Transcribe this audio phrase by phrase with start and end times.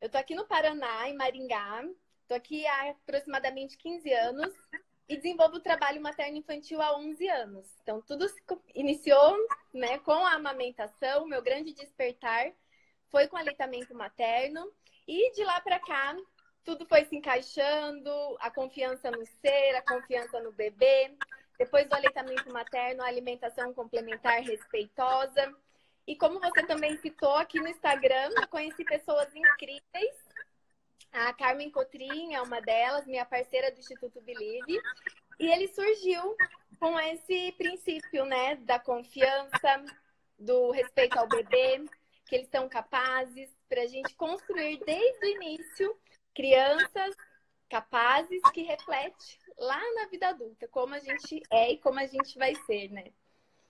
[0.00, 1.84] Eu tô aqui no Paraná, em Maringá.
[2.28, 4.54] Tô aqui há aproximadamente 15 anos
[5.08, 7.66] e desenvolvo o trabalho materno-infantil há 11 anos.
[7.82, 8.26] Então, tudo
[8.74, 9.36] iniciou
[9.74, 12.52] né, com a amamentação, meu grande despertar
[13.10, 14.70] foi com aleitamento materno.
[15.06, 16.14] E de lá para cá,
[16.62, 18.10] tudo foi se encaixando,
[18.40, 21.16] a confiança no ser, a confiança no bebê.
[21.58, 25.52] Depois do aleitamento materno, a alimentação complementar respeitosa.
[26.08, 30.16] E como você também citou aqui no Instagram, eu conheci pessoas incríveis.
[31.12, 34.80] A Carmen Cotrim é uma delas, minha parceira do Instituto Believe.
[35.38, 36.34] E ele surgiu
[36.80, 39.84] com esse princípio, né, da confiança,
[40.38, 41.84] do respeito ao bebê,
[42.24, 45.94] que eles são capazes para a gente construir desde o início
[46.34, 47.14] crianças
[47.68, 52.38] capazes que refletem lá na vida adulta, como a gente é e como a gente
[52.38, 53.12] vai ser, né?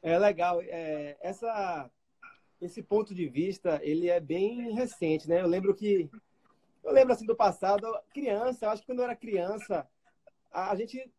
[0.01, 0.61] É legal.
[0.63, 1.91] É, essa,
[2.61, 5.41] esse ponto de vista, ele é bem recente, né?
[5.41, 6.11] Eu lembro que...
[6.85, 9.87] Eu lembro, assim, do passado, criança, acho que quando eu era criança,
[10.51, 11.11] a, a gente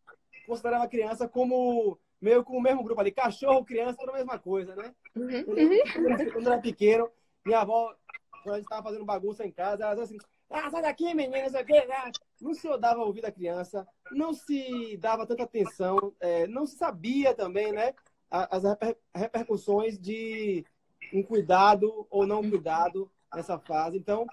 [0.47, 3.11] considerava a criança como meio com o mesmo grupo ali.
[3.11, 4.93] Cachorro, criança, era a mesma coisa, né?
[5.15, 5.43] Uhum.
[5.43, 7.09] Quando, quando eu era pequeno,
[7.45, 7.95] minha avó,
[8.43, 10.17] quando a gente estava fazendo bagunça em casa, ela assim,
[10.49, 11.73] ah, sai daqui, menina, aqui.
[11.73, 12.11] Né?
[12.41, 17.33] Não se dava ouvido à criança, não se dava tanta atenção, é, não se sabia
[17.33, 17.93] também, né?
[18.29, 20.63] As reper repercussões de
[21.13, 23.97] um cuidado ou não cuidado nessa fase.
[23.97, 24.25] Então,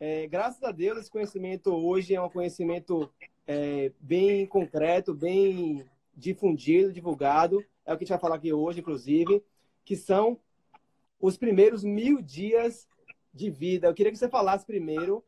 [0.00, 3.10] é, graças a Deus, esse conhecimento hoje é um conhecimento
[3.46, 7.64] é, bem concreto, bem difundido, divulgado.
[7.84, 9.42] É o que a gente vai falar aqui hoje, inclusive,
[9.84, 10.38] que são
[11.20, 12.86] os primeiros mil dias
[13.32, 13.88] de vida.
[13.88, 15.24] Eu queria que você falasse primeiro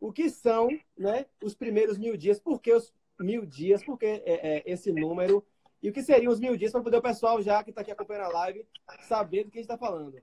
[0.00, 4.06] o que são né, os primeiros mil dias, por que os mil dias, por que
[4.06, 5.44] é, é, esse número,
[5.82, 7.90] e o que seriam os mil dias para poder o pessoal já que está aqui
[7.90, 8.66] acompanhando a live
[9.00, 10.20] saber do que a gente está falando.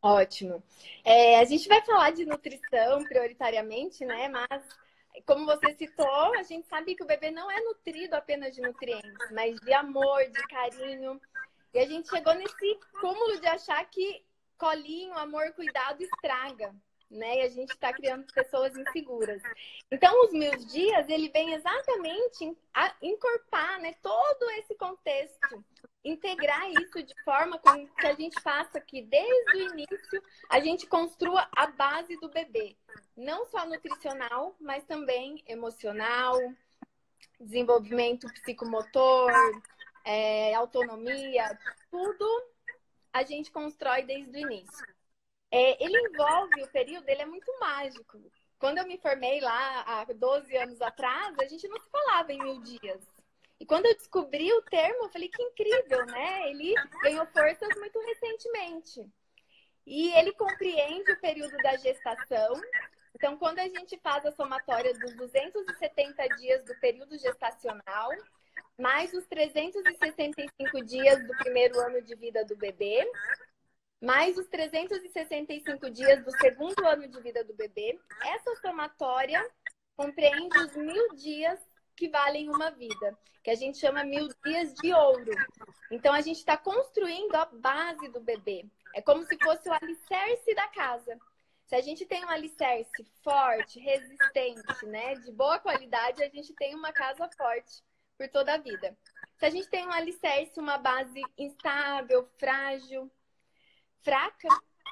[0.00, 0.62] Ótimo.
[1.04, 4.28] É, a gente vai falar de nutrição prioritariamente, né?
[4.28, 4.62] Mas
[5.26, 9.30] como você citou, a gente sabe que o bebê não é nutrido apenas de nutrientes,
[9.32, 11.20] mas de amor, de carinho.
[11.74, 14.24] E a gente chegou nesse cúmulo de achar que
[14.56, 16.74] colinho, amor, cuidado estraga
[17.10, 17.38] né?
[17.38, 19.42] E a gente está criando pessoas inseguras.
[19.90, 23.94] Então, os mil dias, ele vem exatamente a encorpar, né?
[24.02, 25.64] Todo esse contexto,
[26.04, 30.86] integrar isso de forma com que a gente faça que desde o início a gente
[30.86, 32.76] construa a base do bebê,
[33.16, 36.38] não só nutricional, mas também emocional,
[37.40, 39.30] desenvolvimento psicomotor,
[40.04, 41.58] é, autonomia,
[41.90, 42.26] tudo
[43.12, 44.97] a gente constrói desde o início
[45.50, 48.20] é, ele envolve, o período ele é muito mágico.
[48.58, 52.38] Quando eu me formei lá há 12 anos atrás, a gente não se falava em
[52.38, 53.00] mil dias.
[53.60, 56.50] E quando eu descobri o termo, eu falei que incrível, né?
[56.50, 59.04] Ele ganhou forças muito recentemente.
[59.86, 62.60] E ele compreende o período da gestação.
[63.14, 68.10] Então, quando a gente faz a somatória dos 270 dias do período gestacional,
[68.78, 73.10] mais os 365 dias do primeiro ano de vida do bebê,
[74.00, 77.98] mais os 365 dias do segundo ano de vida do bebê.
[78.24, 79.44] Essa somatória
[79.96, 81.58] compreende os mil dias
[81.96, 85.32] que valem uma vida, que a gente chama mil dias de ouro.
[85.90, 88.64] Então, a gente está construindo a base do bebê.
[88.94, 91.18] É como se fosse o alicerce da casa.
[91.66, 96.74] Se a gente tem um alicerce forte, resistente, né, de boa qualidade, a gente tem
[96.74, 97.82] uma casa forte
[98.16, 98.96] por toda a vida.
[99.38, 103.10] Se a gente tem um alicerce, uma base instável, frágil,
[104.02, 104.48] fraca,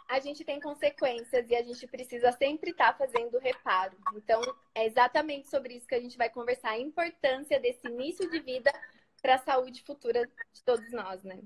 [0.08, 3.96] a gente tem consequências e a gente precisa sempre estar tá fazendo reparo.
[4.14, 4.40] Então,
[4.74, 8.72] é exatamente sobre isso que a gente vai conversar, a importância desse início de vida
[9.20, 11.40] para a saúde futura de todos nós, né?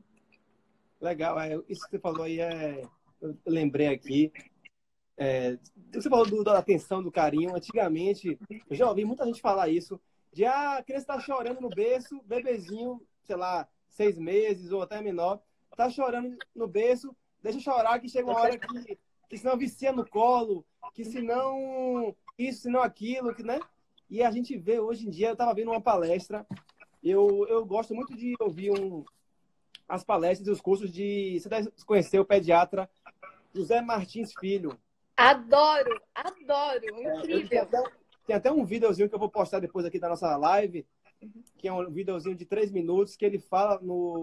[1.00, 2.82] Legal, é, isso que você falou aí é.
[3.20, 4.32] Eu lembrei aqui.
[5.16, 5.58] É,
[5.92, 7.54] você falou do, da atenção, do carinho.
[7.54, 8.38] Antigamente,
[8.68, 10.00] eu já ouvi muita gente falar isso:
[10.32, 15.00] de ah, a criança está chorando no berço, bebezinho, sei lá, seis meses ou até
[15.00, 19.92] menor, está chorando no berço, deixa chorar que chega uma hora que, que senão vicia
[19.92, 20.64] no colo,
[20.94, 23.60] que senão isso, senão aquilo, que, né?
[24.08, 26.46] E a gente vê hoje em dia, eu estava vendo uma palestra,
[27.02, 29.04] eu, eu gosto muito de ouvir um,
[29.88, 31.38] as palestras e os cursos de.
[31.40, 32.88] Você deve conhecer o pediatra
[33.54, 34.78] José Martins Filho.
[35.16, 37.44] Adoro, adoro, é, incrível.
[37.44, 37.82] É, tem, até,
[38.26, 40.86] tem, até, um videozinho que eu vou postar depois aqui da nossa live,
[41.58, 43.78] que é um videozinho de três minutos, que ele fala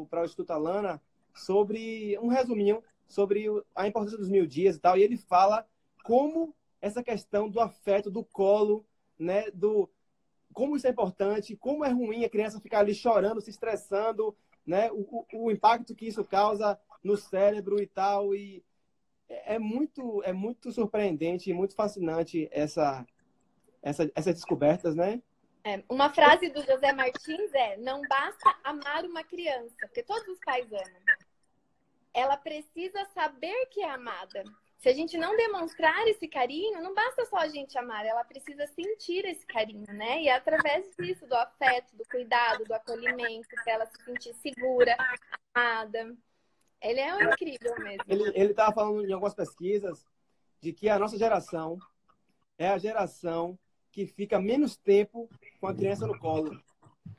[0.10, 1.02] para o Instituto Alana
[1.36, 3.46] sobre um resuminho sobre
[3.76, 5.66] a importância dos mil dias e tal, e ele fala
[6.04, 8.86] como essa questão do afeto, do colo,
[9.18, 9.90] né, do
[10.54, 14.92] como isso é importante, como é ruim a criança ficar ali chorando, se estressando, né,
[14.92, 18.64] o, o, impacto que isso causa no cérebro e tal, e
[19.30, 23.06] é, é muito, é muito surpreendente e muito fascinante essa,
[23.82, 25.22] essa, essas descobertas, né?
[25.64, 30.40] É, uma frase do José Martins é: não basta amar uma criança, porque todos os
[30.40, 31.02] pais amam.
[32.18, 34.44] Ela precisa saber que é amada.
[34.80, 38.66] Se a gente não demonstrar esse carinho, não basta só a gente amar, ela precisa
[38.66, 40.24] sentir esse carinho, né?
[40.24, 44.98] E é através disso, do afeto, do cuidado, do acolhimento, para ela se sentir segura,
[45.54, 46.16] amada.
[46.82, 48.04] Ele é um incrível mesmo.
[48.08, 50.04] Ele estava falando em algumas pesquisas
[50.60, 51.78] de que a nossa geração
[52.58, 53.60] é a geração
[53.92, 55.30] que fica menos tempo
[55.62, 56.60] com a criança no colo.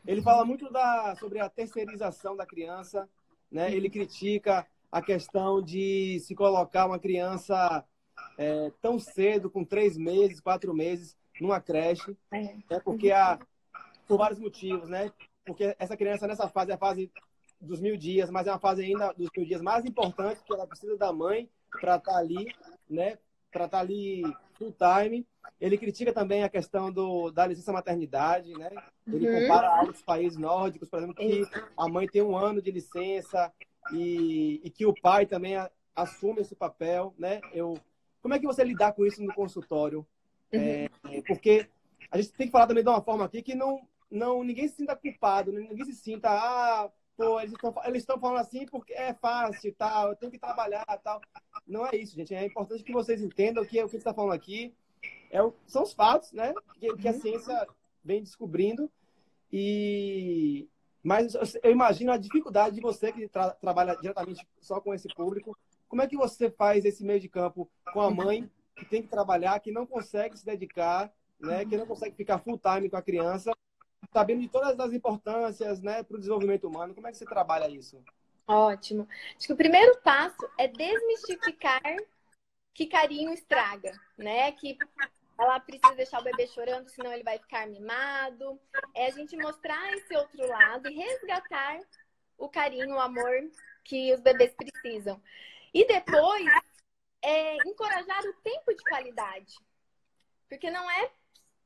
[0.05, 3.09] Ele fala muito da, sobre a terceirização da criança,
[3.49, 3.73] né?
[3.73, 7.85] Ele critica a questão de se colocar uma criança
[8.37, 12.57] é, tão cedo, com três meses, quatro meses, numa creche, é.
[12.71, 12.81] né?
[12.85, 13.39] porque há,
[14.07, 15.13] por vários motivos, né?
[15.45, 17.11] Porque essa criança nessa fase é a fase
[17.61, 20.67] dos mil dias, mas é uma fase ainda dos mil dias mais importante, que ela
[20.67, 21.49] precisa da mãe
[21.81, 22.47] para estar tá ali,
[22.89, 23.19] né?
[23.51, 24.23] Para estar tá ali
[24.55, 25.27] full time.
[25.61, 28.71] Ele critica também a questão do, da licença maternidade, né?
[29.07, 29.41] Ele uhum.
[29.41, 31.43] compara a outros países nórdicos, por exemplo, que
[31.77, 33.53] a mãe tem um ano de licença
[33.93, 37.41] e, e que o pai também a, assume esse papel, né?
[37.53, 37.79] Eu,
[38.23, 40.07] como é que você lidar com isso no consultório?
[40.53, 40.61] Uhum.
[40.61, 40.89] É,
[41.27, 41.69] porque
[42.11, 44.77] a gente tem que falar também de uma forma aqui que não, não ninguém se
[44.77, 45.61] sinta culpado, né?
[45.61, 50.11] ninguém se sinta, ah, pô, eles estão eles estão falando assim porque é fácil, tal,
[50.11, 51.21] eu tenho que trabalhar, tal.
[51.67, 52.35] Não é isso, gente.
[52.35, 54.75] É importante que vocês entendam que o que está falando aqui
[55.31, 56.55] é o, são os fatos, né?
[56.79, 57.21] Que, que a uhum.
[57.21, 57.69] ciência
[58.03, 58.91] vem descobrindo
[59.53, 60.69] e
[61.03, 65.57] mas eu imagino a dificuldade de você que tra trabalha diretamente só com esse público.
[65.89, 69.09] Como é que você faz esse meio de campo com a mãe que tem que
[69.09, 71.65] trabalhar, que não consegue se dedicar, né?
[71.65, 73.53] Que não consegue ficar full time com a criança
[74.13, 76.95] sabendo de todas as importâncias né, para o desenvolvimento humano.
[76.95, 78.03] Como é que você trabalha isso?
[78.47, 79.07] Ótimo.
[79.37, 81.83] Acho que o primeiro passo é desmistificar
[82.73, 84.51] que carinho estraga, né?
[84.53, 84.79] Que
[85.39, 88.61] ela precisa deixar o bebê chorando, senão ele vai ficar mimado.
[88.95, 91.81] É a gente mostrar esse outro lado e resgatar
[92.37, 93.51] o carinho, o amor
[93.85, 95.23] que os bebês precisam.
[95.73, 96.47] E depois,
[97.23, 99.55] é, encorajar o tempo de qualidade.
[100.49, 101.11] Porque não é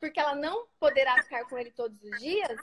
[0.03, 2.59] porque ela não poderá ficar com ele todos os dias,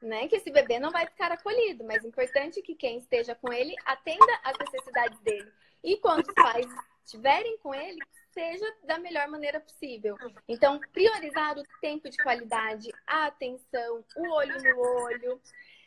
[0.00, 0.28] né?
[0.28, 3.74] Que esse bebê não vai ficar acolhido, mas é importante que quem esteja com ele
[3.84, 5.52] atenda às necessidades dele.
[5.82, 6.66] E quando os pais
[7.04, 7.98] estiverem com ele,
[8.36, 10.14] seja da melhor maneira possível.
[10.46, 15.40] Então, priorizar o tempo de qualidade, a atenção, o olho no olho,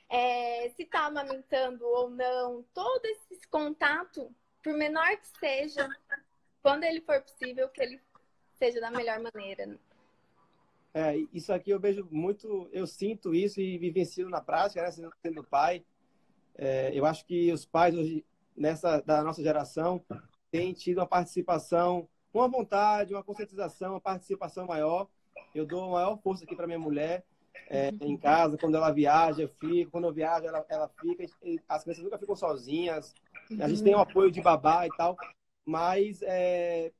[0.10, 5.88] é, se está amamentando ou não, todo esse contato, por menor que seja,
[6.64, 8.02] quando ele for possível, que ele
[8.58, 9.78] seja da melhor maneira.
[10.92, 14.92] É, isso aqui eu vejo muito, eu sinto isso e vivencio na prática, né,
[15.22, 15.86] sendo, pai.
[16.56, 18.26] É, eu acho que os pais hoje,
[18.58, 20.04] nessa da nossa geração,
[20.50, 25.08] têm tido uma participação, uma vontade, uma conscientização, uma participação maior.
[25.54, 27.24] Eu dou maior força aqui para minha mulher
[27.70, 31.24] é, em casa, quando ela viaja, eu fico, quando eu viajo, ela, ela fica.
[31.68, 33.14] As crianças nunca ficam sozinhas.
[33.60, 35.16] A gente tem o apoio de babá e tal,
[35.66, 36.92] mas é,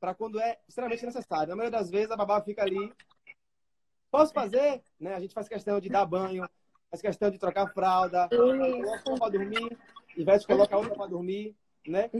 [0.00, 1.48] para quando é extremamente necessário.
[1.48, 2.92] Na maioria das vezes, a babá fica ali.
[4.10, 4.82] Posso fazer?
[4.98, 5.14] Né?
[5.14, 6.48] A gente faz questão de dar banho,
[6.90, 9.78] faz questão de trocar fralda, coloca uma para dormir,
[10.16, 12.10] Ivete coloca outra para dormir, né?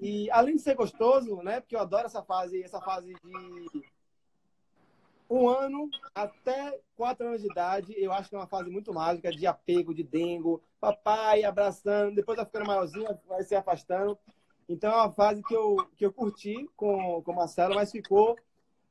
[0.00, 1.60] E além de ser gostoso, né?
[1.60, 3.84] Porque eu adoro essa fase, essa fase de
[5.28, 9.30] um ano até quatro anos de idade, eu acho que é uma fase muito mágica
[9.30, 14.18] de apego, de dengo, papai abraçando, depois vai ficando maiorzinho, vai se afastando.
[14.68, 18.38] Então é uma fase que eu, que eu curti com, com o Marcelo, mas ficou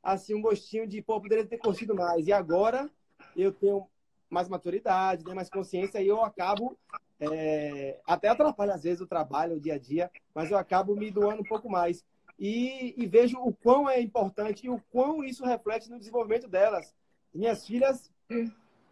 [0.02, 2.28] assim um gostinho de, pô, poderia ter curtido mais.
[2.28, 2.90] E agora
[3.36, 3.88] eu tenho
[4.30, 6.78] mais maturidade, né, mais consciência e eu acabo
[7.20, 11.10] é, até atrapalha às vezes o trabalho, o dia a dia, mas eu acabo me
[11.12, 12.04] doando um pouco mais.
[12.40, 16.94] E, e vejo o quão é importante e o quão isso reflete no desenvolvimento delas.
[17.34, 18.12] Minhas filhas,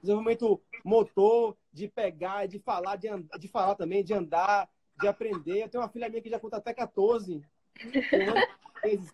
[0.02, 3.08] desenvolvimento motor, de pegar, de falar, de,
[3.40, 5.64] de falar também, de andar, de aprender.
[5.64, 7.42] Eu tenho uma filha minha que já conta até 14
[8.84, 9.14] vezes,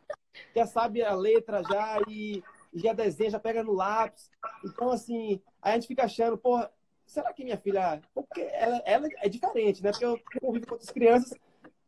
[0.56, 4.30] já sabe a letra já e já desenha, já pega no lápis.
[4.64, 6.72] Então, assim, a gente fica achando, porra,
[7.08, 8.02] será que minha filha.
[8.14, 9.92] Porque ela, ela é diferente, né?
[9.92, 11.34] Porque eu convivo com outras crianças,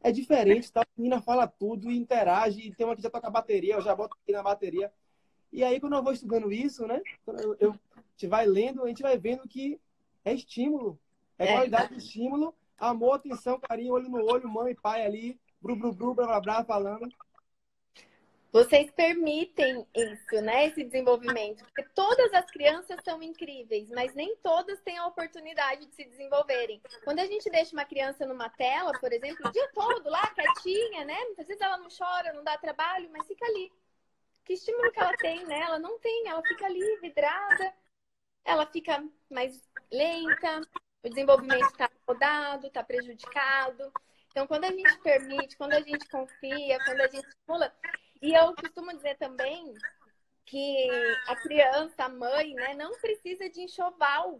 [0.01, 0.81] é diferente, tá?
[0.81, 3.81] A menina fala tudo e interage, e tem uma que já toca a bateria, eu
[3.81, 4.91] já boto aqui na bateria.
[5.51, 7.01] E aí, quando eu vou estudando isso, né?
[7.27, 9.79] Eu, eu, a gente vai lendo, a gente vai vendo que
[10.25, 10.99] é estímulo.
[11.37, 11.53] É, é.
[11.53, 16.13] qualidade de estímulo Amor, atenção, carinho, olho no olho, mãe, pai ali, bru, bru, bru,
[16.15, 17.09] blá, blá, blá, falando.
[18.51, 20.67] Vocês permitem isso, né?
[20.67, 21.63] Esse desenvolvimento.
[21.65, 26.81] Porque todas as crianças são incríveis, mas nem todas têm a oportunidade de se desenvolverem.
[27.03, 31.05] Quando a gente deixa uma criança numa tela, por exemplo, o dia todo lá, quietinha,
[31.05, 31.17] né?
[31.25, 33.71] Muitas vezes ela não chora, não dá trabalho, mas fica ali.
[34.43, 35.59] Que estímulo que ela tem, né?
[35.59, 37.73] Ela não tem, ela fica ali, vidrada,
[38.43, 40.61] ela fica mais lenta,
[41.03, 43.91] o desenvolvimento está rodado, está prejudicado.
[44.31, 47.73] Então, quando a gente permite, quando a gente confia, quando a gente estimula,
[48.21, 49.73] e eu costumo dizer também
[50.45, 50.89] que
[51.27, 54.37] a criança, a mãe, né, não precisa de enxoval.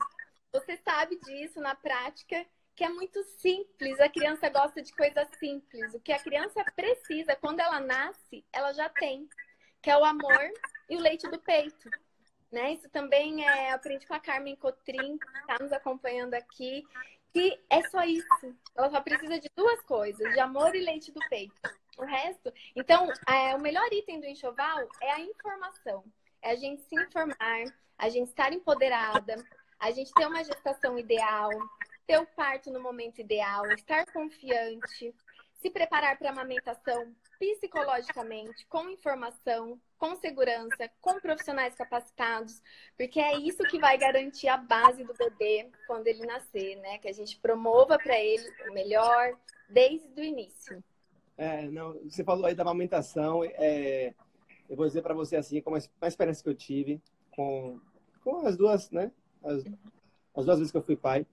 [0.52, 2.46] Você sabe disso na prática,
[2.76, 4.00] que é muito simples.
[4.00, 5.94] A criança gosta de coisas simples.
[5.94, 9.30] O que a criança precisa quando ela nasce, ela já tem,
[9.82, 10.50] que é o amor
[10.90, 11.90] e o leite do peito.
[12.52, 12.74] Né?
[12.74, 16.84] Isso também é aprendi com a Carmen Cotrim, que está nos acompanhando aqui,
[17.32, 18.56] que é só isso.
[18.76, 21.62] Ela só precisa de duas coisas, de amor e leite do peito.
[22.00, 22.52] O resto.
[22.76, 26.04] Então, é, o melhor item do enxoval é a informação.
[26.42, 27.66] É a gente se informar,
[27.98, 29.36] a gente estar empoderada,
[29.78, 31.50] a gente ter uma gestação ideal,
[32.08, 35.14] ter o parto no momento ideal, estar confiante,
[35.62, 42.62] se preparar para a amamentação psicologicamente, com informação, com segurança, com profissionais capacitados,
[42.98, 46.98] porque é isso que vai garantir a base do bebê quando ele nascer, né?
[46.98, 49.38] Que a gente promova para ele o melhor
[49.70, 50.82] desde o início.
[51.40, 54.14] É, não, você falou aí da amamentação, é,
[54.70, 57.80] eu vou dizer para você assim, como a experiência que eu tive com,
[58.22, 59.10] com as duas, né?
[59.42, 59.64] As,
[60.36, 61.26] as duas vezes que eu fui pai.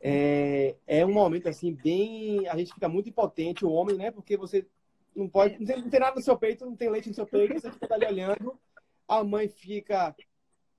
[0.00, 4.12] É, é um momento assim bem, a gente fica muito impotente, o homem, né?
[4.12, 4.64] Porque você
[5.16, 7.26] não pode, não tem, não tem nada no seu peito, não tem leite no seu
[7.26, 8.56] peito, você fica ali olhando.
[9.08, 10.14] A mãe fica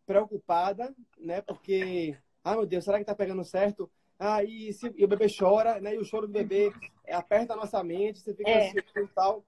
[0.05, 1.41] preocupada, né?
[1.41, 3.91] Porque, ah, meu Deus, será que tá pegando certo?
[4.17, 5.93] Ah, e, se, e o bebê chora, né?
[5.95, 6.71] E o choro do bebê
[7.11, 8.73] aperta a nossa mente, você fica é.
[8.75, 9.43] e tal.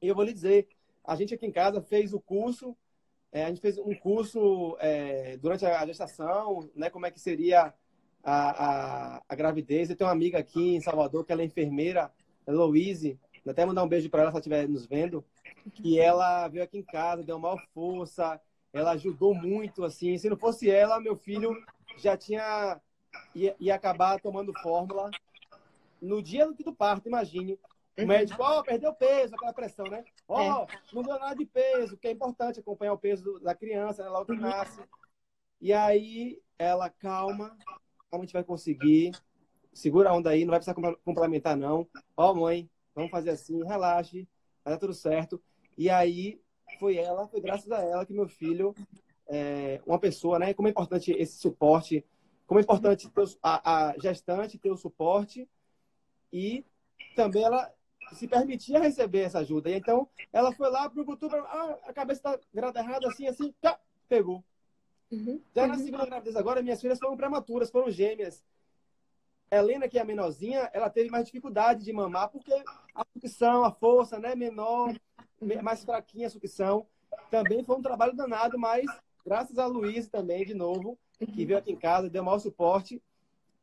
[0.00, 0.68] E eu vou lhe dizer,
[1.04, 2.76] a gente aqui em casa fez o curso,
[3.32, 6.88] é, a gente fez um curso é, durante a gestação, né?
[6.90, 7.74] Como é que seria
[8.22, 9.88] a, a, a, gravidez.
[9.88, 12.12] Eu tenho uma amiga aqui em Salvador que ela é enfermeira,
[12.46, 15.24] é Louise, vou até mandar um beijo para ela se ela estiver nos vendo,
[15.72, 18.40] que ela veio aqui em casa, deu maior força,
[18.72, 20.16] ela ajudou muito, assim.
[20.18, 21.54] Se não fosse ela, meu filho
[21.96, 22.80] já tinha
[23.34, 25.10] ia, ia acabar tomando fórmula
[26.00, 27.58] no dia do, do parto, imagine.
[27.98, 30.04] O médico, ó, oh, perdeu peso, aquela pressão, né?
[30.28, 30.66] Ó, oh, é.
[30.92, 34.08] não deu nada de peso, que é importante acompanhar o peso da criança, né?
[34.08, 34.40] Logo que uhum.
[34.40, 34.80] nasce.
[35.60, 37.56] E aí, ela, calma,
[38.08, 39.10] como a gente vai conseguir?
[39.72, 41.88] Segura a onda aí, não vai precisar complementar, não.
[42.16, 44.28] Ó, oh, mãe, vamos fazer assim, relaxe,
[44.64, 45.42] vai dar tudo certo.
[45.76, 46.40] E aí,
[46.78, 48.74] foi ela, foi graças a ela que meu filho,
[49.28, 50.54] é, uma pessoa, né?
[50.54, 52.04] Como é importante esse suporte
[52.48, 55.46] como é importante ter a, a gestante ter o suporte
[56.32, 56.64] e
[57.14, 57.72] também ela
[58.12, 59.70] se permitia receber essa ajuda.
[59.70, 63.78] E então, ela foi lá YouTube, ah, a cabeça está grada errada, assim, assim, tá,
[64.08, 64.42] pegou.
[65.10, 65.40] Uhum.
[65.54, 65.80] Já na uhum.
[65.80, 68.44] segunda gravidez agora, minhas filhas foram prematuras, foram gêmeas.
[69.50, 72.52] Helena, que é a menorzinha, ela teve mais dificuldade de mamar, porque
[72.94, 74.94] a sucção, a força, né, menor,
[75.40, 75.62] uhum.
[75.62, 76.86] mais fraquinha a sucção.
[77.30, 78.86] Também foi um trabalho danado, mas
[79.24, 83.02] graças a Luísa também, de novo, que veio aqui em casa, deu maior suporte.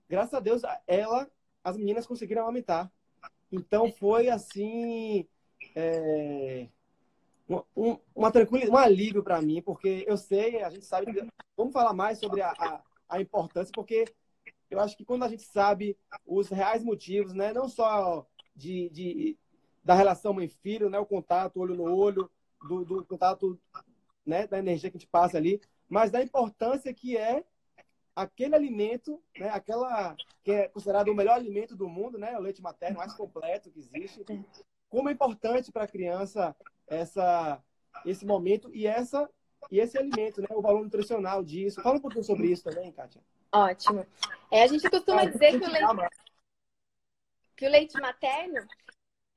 [0.09, 1.29] Graças a Deus, ela,
[1.65, 2.91] as meninas conseguiram aumentar.
[3.51, 5.27] Então foi assim.
[5.75, 6.67] É,
[7.75, 11.27] um, uma tranquilidade, um alívio para mim, porque eu sei, a gente sabe.
[11.57, 14.05] Vamos falar mais sobre a, a, a, importância, porque
[14.69, 19.37] eu acho que quando a gente sabe os reais motivos, né, não só de, de
[19.83, 22.29] da relação mãe-filho, né, o contato olho no olho,
[22.67, 23.59] do, do contato
[24.25, 27.43] né, da energia que a gente passa ali, mas da importância que é
[28.15, 32.61] aquele alimento, né, aquela que é considerado o melhor alimento do mundo, né, o leite
[32.61, 34.23] materno mais completo que existe.
[34.89, 36.55] Como é importante para a criança
[36.87, 37.61] essa
[38.05, 39.29] esse momento e essa
[39.71, 41.81] e esse alimento, né, o valor nutricional disso.
[41.81, 43.21] Fala um pouquinho sobre isso também, Kátia.
[43.51, 44.05] Ótimo.
[44.51, 46.09] É, a gente costuma ah, dizer que o leite
[47.55, 48.67] que o leite materno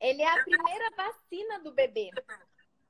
[0.01, 2.11] ele é a primeira vacina do bebê.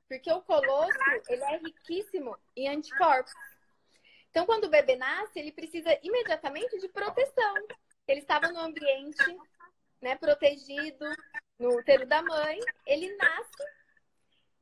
[0.08, 3.32] Porque o colostro, ele é riquíssimo em anticorpos.
[4.38, 7.54] Então, quando o bebê nasce, ele precisa imediatamente de proteção.
[8.06, 9.36] Ele estava no ambiente
[10.00, 11.04] né, protegido,
[11.58, 13.64] no útero da mãe, ele nasce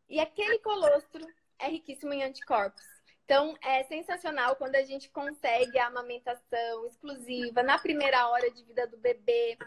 [0.08, 1.26] e aquele colostro
[1.58, 2.82] é riquíssimo em anticorpos.
[3.26, 8.86] Então, é sensacional quando a gente consegue a amamentação exclusiva na primeira hora de vida
[8.86, 9.58] do bebê,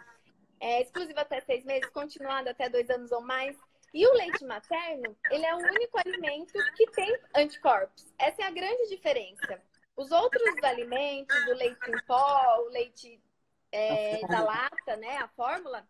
[0.59, 3.55] é, exclusiva até seis meses, continuada até dois anos ou mais.
[3.93, 8.11] E o leite materno, ele é o único alimento que tem anticorpos.
[8.17, 9.68] Essa é a grande diferença.
[9.99, 13.21] Os outros alimentos, o leite em pó, o leite
[13.69, 15.85] é, da lata, né, a fórmula,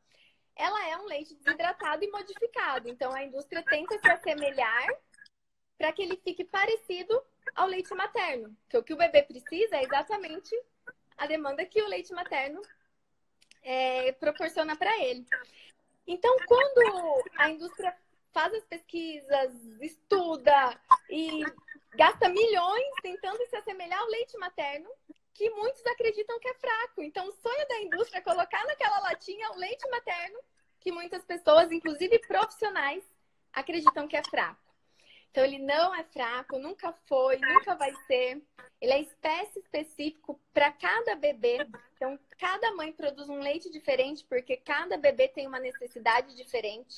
[0.56, 2.90] ela é um leite desidratado e modificado.
[2.90, 4.88] Então a indústria tenta se assemelhar
[5.78, 7.22] para que ele fique parecido
[7.54, 8.58] ao leite materno.
[8.64, 10.56] Porque o que o bebê precisa é exatamente
[11.16, 12.64] a demanda que o leite materno
[13.62, 15.24] é, proporciona para ele.
[16.08, 17.96] Então, quando a indústria
[18.34, 21.44] faz as pesquisas, estuda e
[21.96, 24.90] gasta milhões tentando se assemelhar ao leite materno,
[25.34, 27.02] que muitos acreditam que é fraco.
[27.02, 30.40] Então, o sonho da indústria é colocar naquela latinha o leite materno,
[30.80, 33.04] que muitas pessoas, inclusive profissionais,
[33.54, 34.70] acreditam que é fraco.
[35.32, 38.42] Então, ele não é fraco, nunca foi, nunca vai ser.
[38.82, 41.58] Ele é espécie específico para cada bebê.
[41.96, 46.96] Então, cada mãe produz um leite diferente, porque cada bebê tem uma necessidade diferente.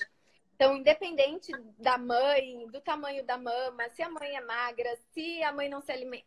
[0.61, 5.51] Então, independente da mãe, do tamanho da mama, se a mãe é magra, se a
[5.51, 6.23] mãe não se alimenta,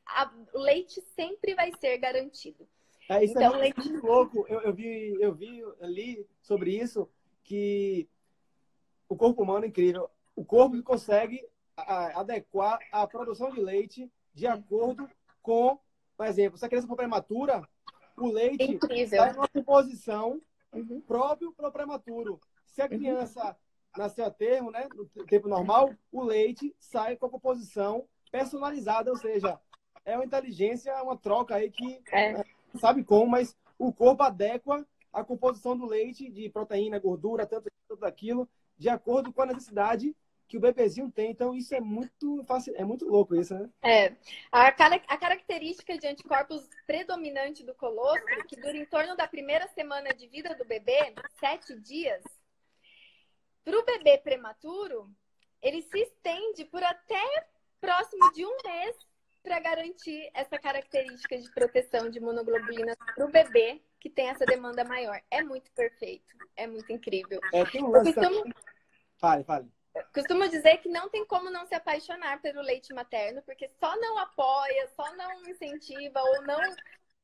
[0.52, 2.66] o leite sempre vai ser garantido.
[3.08, 3.92] É, isso é então, é muito, leite...
[3.92, 4.44] muito louco.
[4.48, 7.08] Eu, eu, vi, eu vi, eu li sobre isso,
[7.44, 8.08] que
[9.08, 10.10] o corpo humano é incrível.
[10.34, 15.08] O corpo consegue adequar a produção de leite de acordo
[15.42, 15.78] com,
[16.16, 17.62] por exemplo, se a criança for prematura,
[18.16, 21.00] o leite está em uma composição uhum.
[21.02, 22.40] próprio para o prematuro.
[22.66, 22.98] Se a uhum.
[22.98, 23.56] criança
[23.96, 29.16] nasceu a termo, né, no tempo normal, o leite sai com a composição personalizada, ou
[29.16, 29.60] seja,
[30.04, 32.44] é uma inteligência, uma troca aí que é.
[32.78, 38.04] sabe como, mas o corpo adequa a composição do leite de proteína, gordura, tanto, tanto
[38.04, 40.14] aquilo, de acordo com a necessidade
[40.48, 41.30] que o bebezinho tem.
[41.30, 43.70] Então, isso é muito fácil, é muito louco isso, né?
[43.82, 44.12] É.
[44.50, 50.12] A, a característica de anticorpos predominante do colostro, que dura em torno da primeira semana
[50.12, 52.22] de vida do bebê, sete dias,
[53.64, 55.10] para o bebê prematuro,
[55.62, 57.46] ele se estende por até
[57.80, 58.96] próximo de um mês
[59.42, 64.84] para garantir essa característica de proteção de imunoglobulina para o bebê que tem essa demanda
[64.84, 65.20] maior.
[65.30, 67.40] É muito perfeito, é muito incrível.
[67.52, 68.44] É, tem um lance costumo...
[69.18, 69.70] Fale, fale.
[70.12, 74.18] Costumo dizer que não tem como não se apaixonar pelo leite materno, porque só não
[74.18, 76.60] apoia, só não incentiva ou não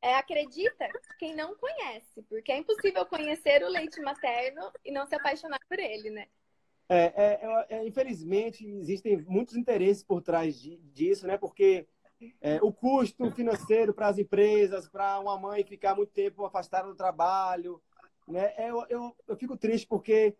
[0.02, 0.88] é, acredita
[1.18, 5.78] quem não conhece, porque é impossível conhecer o leite materno e não se apaixonar por
[5.78, 6.26] ele, né?
[6.88, 11.38] É, é, é, infelizmente, existem muitos interesses por trás de, disso, né?
[11.38, 11.86] Porque
[12.40, 16.96] é, o custo financeiro para as empresas, para uma mãe ficar muito tempo afastada do
[16.96, 17.80] trabalho,
[18.26, 18.52] né?
[18.56, 20.34] É, eu, eu, eu fico triste porque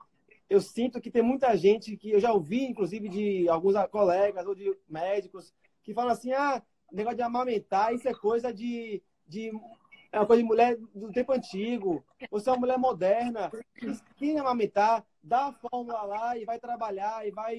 [0.49, 4.55] eu sinto que tem muita gente que eu já ouvi, inclusive, de alguns colegas ou
[4.55, 9.53] de médicos, que falam assim: ah, negócio de amamentar, isso é coisa de, de
[10.13, 12.05] é uma coisa de mulher do tempo antigo.
[12.31, 13.51] Você é uma mulher moderna.
[14.17, 17.57] Quem amamentar, dá a fórmula lá e vai trabalhar e vai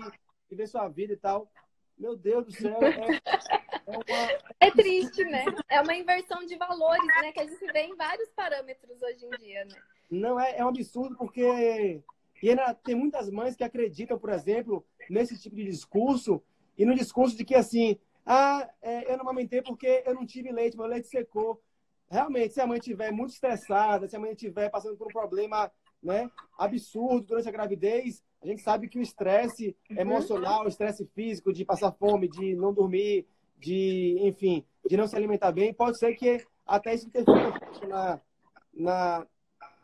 [0.49, 1.49] viver sua vida e tal.
[1.97, 2.77] Meu Deus do céu.
[2.81, 4.41] É, é, uma...
[4.59, 5.45] é triste, né?
[5.69, 7.31] É uma inversão de valores, né?
[7.31, 9.75] Que a gente vê em vários parâmetros hoje em dia, né?
[10.09, 12.01] Não, é, é um absurdo porque.
[12.43, 16.41] E ainda tem muitas mães que acreditam, por exemplo, nesse tipo de discurso
[16.77, 20.51] e no discurso de que assim, ah, é, eu não amamentei porque eu não tive
[20.51, 21.61] leite, meu leite secou
[22.11, 25.71] realmente, se a mãe estiver muito estressada, se a mãe estiver passando por um problema
[26.03, 26.29] né,
[26.59, 29.97] absurdo durante a gravidez, a gente sabe que o estresse uhum.
[29.97, 33.25] emocional, o estresse físico, de passar fome, de não dormir,
[33.57, 37.53] de, enfim, de não se alimentar bem, pode ser que até isso interfira
[37.87, 38.21] na,
[38.73, 39.27] na,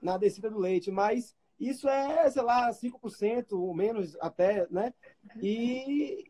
[0.01, 4.93] na descida do leite, mas isso é, sei lá, 5% ou menos até, né?
[5.41, 6.26] E,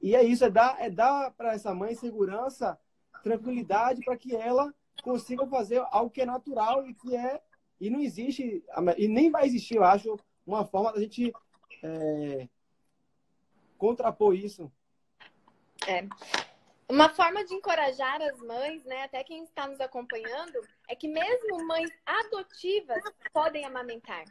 [0.00, 2.78] e é isso, é dar, é dar para essa mãe segurança,
[3.22, 7.40] tranquilidade para que ela consigam fazer algo que é natural e que é.
[7.80, 8.64] E não existe,
[8.96, 11.32] e nem vai existir, eu acho, uma forma da gente
[11.82, 12.48] é,
[13.76, 14.70] contrapor isso.
[15.86, 16.06] É.
[16.88, 20.58] Uma forma de encorajar as mães, né, até quem está nos acompanhando,
[20.88, 24.24] é que mesmo mães adotivas podem amamentar.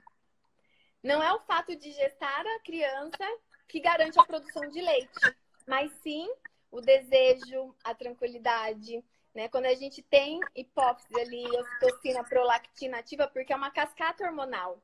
[1.04, 3.24] Não é o fato de gestar a criança
[3.68, 5.36] que garante a produção de leite,
[5.68, 6.28] mas sim
[6.72, 9.04] o desejo, a tranquilidade,
[9.36, 9.48] né?
[9.50, 14.82] Quando a gente tem hipófise ali, ocitocina, prolactina ativa, porque é uma cascata hormonal.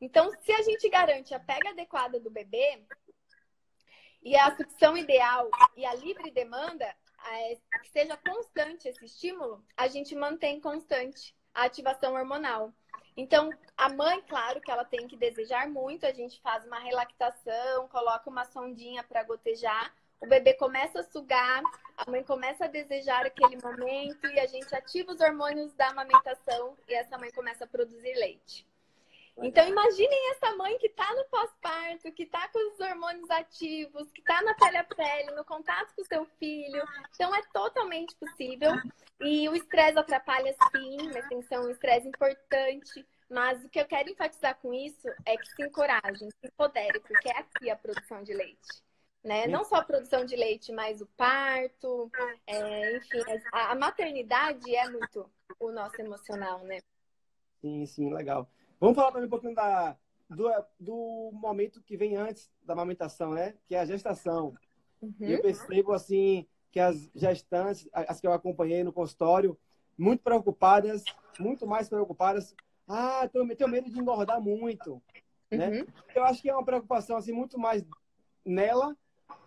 [0.00, 2.82] Então, se a gente garante a pega adequada do bebê
[4.22, 6.94] e a sucção ideal e a livre demanda,
[7.82, 12.72] que seja constante esse estímulo, a gente mantém constante a ativação hormonal.
[13.18, 17.88] Então, a mãe, claro que ela tem que desejar muito, a gente faz uma relactação,
[17.88, 21.60] coloca uma sondinha para gotejar, o bebê começa a sugar,
[21.96, 26.76] a mãe começa a desejar aquele momento e a gente ativa os hormônios da amamentação
[26.86, 28.64] e essa mãe começa a produzir leite.
[29.40, 34.20] Então imaginem essa mãe que está no pós-parto, que está com os hormônios ativos, que
[34.20, 36.82] está na pele a pele, no contato com o seu filho.
[37.14, 38.72] Então é totalmente possível.
[39.20, 43.78] E o estresse atrapalha sim, mas tem que ser um estresse importante, Mas o que
[43.78, 47.76] eu quero enfatizar com isso é que se encorajem, se empoderem, porque é aqui a
[47.76, 48.82] produção de leite.
[49.22, 49.46] Né?
[49.46, 52.10] Não só a produção de leite, mas o parto,
[52.46, 53.22] é, enfim,
[53.52, 56.78] a, a, maternidade é muito o nosso emocional, né?
[57.60, 58.48] Sim, sim, legal.
[58.80, 59.96] Vamos falar também um pouquinho da,
[60.28, 63.54] do, do momento que vem antes da amamentação, né?
[63.66, 64.54] Que é a gestação.
[65.00, 65.14] Uhum.
[65.20, 69.58] Eu percebo, assim, que as gestantes, as que eu acompanhei no consultório,
[69.96, 71.04] muito preocupadas,
[71.38, 72.54] muito mais preocupadas.
[72.86, 75.02] Ah, tenho, tenho medo de engordar muito,
[75.50, 75.66] né?
[75.66, 75.70] uhum.
[75.70, 75.86] né?
[76.14, 77.84] Eu acho que é uma preocupação, assim, muito mais
[78.44, 78.96] nela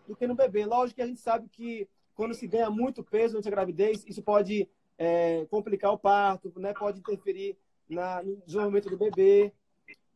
[0.08, 0.66] do que no bebê.
[0.66, 4.22] Lógico que a gente sabe que quando se ganha muito peso durante a gravidez, isso
[4.22, 6.74] pode é, complicar o parto, né?
[6.74, 7.58] Pode interferir
[7.92, 9.54] na, no desenvolvimento do bebê.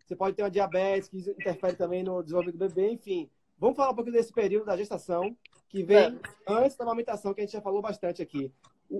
[0.06, 3.30] Você pode ter uma diabetes que interfere também no desenvolvimento do bebê, enfim.
[3.58, 5.36] Vamos falar um pouquinho desse período da gestação,
[5.70, 8.52] que vem antes da amamentação, que a gente já falou bastante aqui.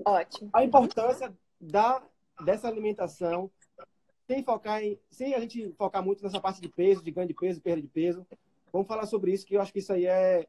[0.04, 0.50] Ótimo.
[0.52, 2.02] A importância da,
[2.44, 3.50] dessa alimentação,
[4.26, 7.34] sem focar em, sem a gente focar muito nessa parte de peso, de ganho de
[7.34, 8.26] peso, perda de peso.
[8.72, 10.46] Vamos falar sobre isso, que eu acho que isso aí é,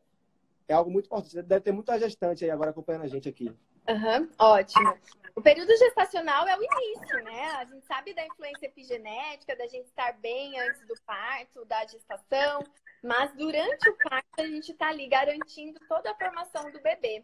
[0.68, 1.42] é algo muito importante.
[1.44, 3.54] Deve ter muita gestante aí agora acompanhando a gente aqui.
[3.88, 4.94] Uhum, ótimo.
[5.38, 7.52] O período gestacional é o início, né?
[7.58, 12.64] A gente sabe da influência epigenética, da gente estar bem antes do parto, da gestação,
[13.04, 17.24] mas durante o parto a gente está ali garantindo toda a formação do bebê.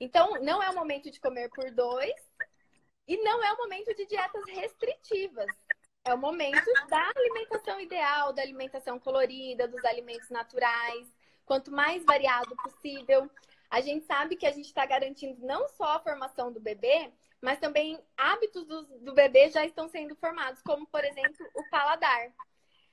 [0.00, 2.14] Então, não é o momento de comer por dois
[3.06, 5.54] e não é o momento de dietas restritivas.
[6.06, 11.06] É o momento da alimentação ideal, da alimentação colorida, dos alimentos naturais,
[11.44, 13.30] quanto mais variado possível.
[13.68, 17.58] A gente sabe que a gente está garantindo não só a formação do bebê, mas
[17.58, 22.32] também hábitos do, do bebê já estão sendo formados, como, por exemplo, o paladar.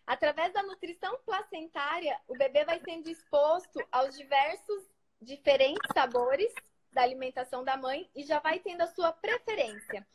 [0.08, 4.84] Através da nutrição placentária, o bebê vai sendo exposto aos diversos
[5.22, 6.52] diferentes sabores
[6.92, 10.06] da alimentação da mãe e já vai tendo a sua preferência.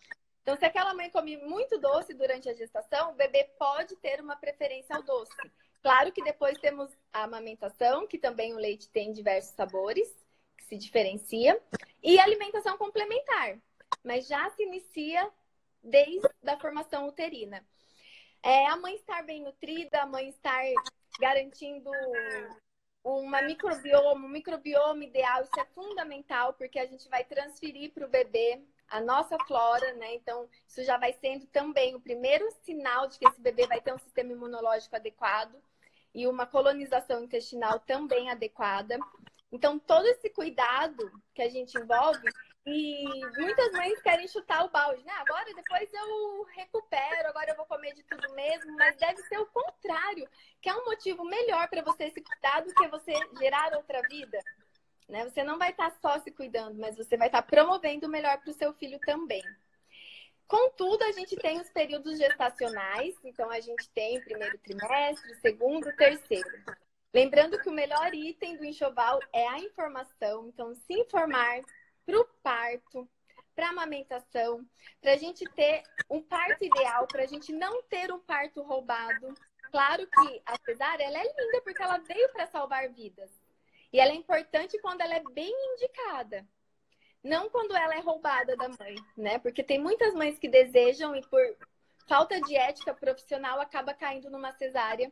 [0.43, 4.35] Então, se aquela mãe come muito doce durante a gestação, o bebê pode ter uma
[4.35, 5.33] preferência ao doce.
[5.81, 10.09] Claro que depois temos a amamentação, que também o leite tem diversos sabores,
[10.57, 11.61] que se diferencia,
[12.03, 13.59] e alimentação complementar,
[14.03, 15.31] mas já se inicia
[15.83, 17.65] desde a formação uterina.
[18.43, 20.63] É, a mãe estar bem nutrida, a mãe estar
[21.19, 21.91] garantindo
[23.03, 28.11] uma microbioma, um microbioma ideal, isso é fundamental, porque a gente vai transferir para o
[28.11, 30.15] bebê a nossa flora, né?
[30.15, 33.93] Então, isso já vai sendo também o primeiro sinal de que esse bebê vai ter
[33.93, 35.55] um sistema imunológico adequado
[36.15, 38.99] e uma colonização intestinal também adequada.
[39.53, 42.29] Então, todo esse cuidado que a gente envolve
[42.67, 43.05] e
[43.37, 45.13] muitas mães querem chutar o balde, né?
[45.19, 49.47] Agora, depois eu recupero, agora eu vou comer de tudo mesmo, mas deve ser o
[49.47, 50.27] contrário,
[50.63, 54.39] que é um motivo melhor para você se cuidar do que você gerar outra vida.
[55.07, 55.25] Né?
[55.25, 58.11] Você não vai estar tá só se cuidando, mas você vai estar tá promovendo o
[58.11, 59.43] melhor para o seu filho também.
[60.49, 66.49] Contudo, a gente tem os períodos gestacionais, então a gente tem primeiro trimestre, segundo, terceiro.
[67.13, 71.61] Lembrando que o melhor item do enxoval é a informação, então se informar
[72.05, 73.09] para o parto,
[73.55, 74.67] para a amamentação,
[75.01, 79.35] para a gente ter um parto ideal, para a gente não ter um parto roubado.
[79.71, 83.31] Claro que a cesárea ela é linda porque ela veio para salvar vidas.
[83.93, 86.47] E ela é importante quando ela é bem indicada.
[87.23, 89.39] Não quando ela é roubada da mãe, né?
[89.39, 91.41] Porque tem muitas mães que desejam e por
[92.07, 95.11] falta de ética profissional acaba caindo numa cesárea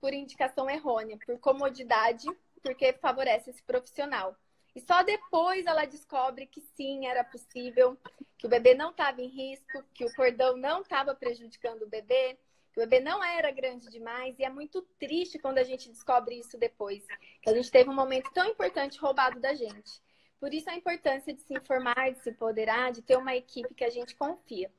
[0.00, 2.26] por indicação errônea, por comodidade,
[2.62, 4.36] porque favorece esse profissional.
[4.74, 7.96] E só depois ela descobre que sim, era possível,
[8.36, 12.36] que o bebê não estava em risco, que o cordão não estava prejudicando o bebê,
[12.72, 14.36] que o bebê não era grande demais.
[14.38, 17.06] E é muito triste quando a gente descobre isso depois,
[17.40, 20.02] que a gente teve um momento tão importante roubado da gente.
[20.40, 23.84] Por isso a importância de se informar, de se empoderar, de ter uma equipe que
[23.84, 24.70] a gente confia.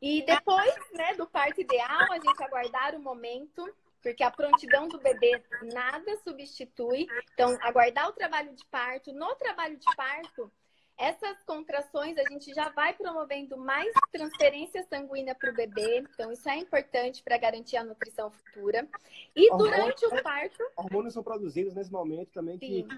[0.00, 3.68] E depois né, do parto ideal, a gente aguardar o momento
[4.02, 7.06] porque a prontidão do bebê nada substitui.
[7.32, 9.12] Então, aguardar o trabalho de parto.
[9.12, 10.50] No trabalho de parto,
[10.96, 16.04] essas contrações a gente já vai promovendo mais transferência sanguínea para o bebê.
[16.12, 18.88] Então, isso é importante para garantir a nutrição futura.
[19.34, 20.62] E durante o parto.
[20.76, 22.88] Hormônios são produzidos nesse momento também que Sim.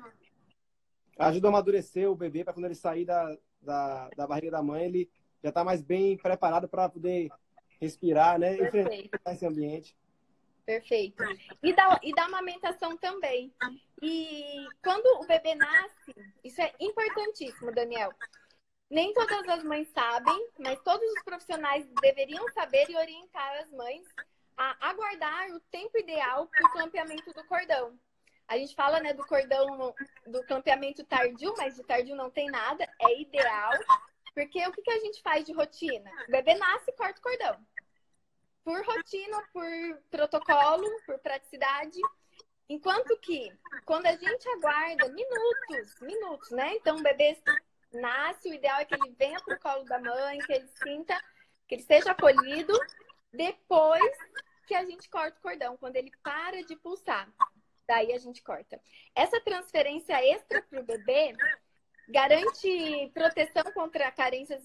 [1.19, 4.85] ajudam a amadurecer o bebê para quando ele sair da, da, da barriga da mãe,
[4.85, 5.11] ele
[5.43, 7.31] já está mais bem preparado para poder
[7.81, 8.55] respirar, né?
[8.55, 9.97] Enfrentar esse ambiente.
[10.71, 11.25] Perfeito.
[11.65, 13.53] E da, e da amamentação também.
[14.01, 18.13] E quando o bebê nasce, isso é importantíssimo, Daniel.
[18.89, 24.07] Nem todas as mães sabem, mas todos os profissionais deveriam saber e orientar as mães
[24.57, 27.99] a aguardar o tempo ideal para o clampeamento do cordão.
[28.47, 29.93] A gente fala né, do cordão,
[30.25, 33.73] do clampeamento tardio, mas de tardio não tem nada, é ideal.
[34.33, 36.09] Porque o que, que a gente faz de rotina?
[36.29, 37.67] O bebê nasce e corta o cordão.
[38.65, 39.69] Por rotina, por
[40.11, 41.99] protocolo, por praticidade.
[42.69, 43.53] Enquanto que,
[43.85, 46.75] quando a gente aguarda minutos, minutos, né?
[46.77, 47.37] Então, o bebê
[47.93, 51.21] nasce, o ideal é que ele venha para o colo da mãe, que ele sinta,
[51.67, 52.73] que ele seja acolhido,
[53.33, 54.17] depois
[54.67, 57.29] que a gente corta o cordão, quando ele para de pulsar.
[57.89, 58.81] Daí a gente corta.
[59.17, 61.35] Essa transferência extra para o bebê
[62.09, 64.63] garante proteção contra carências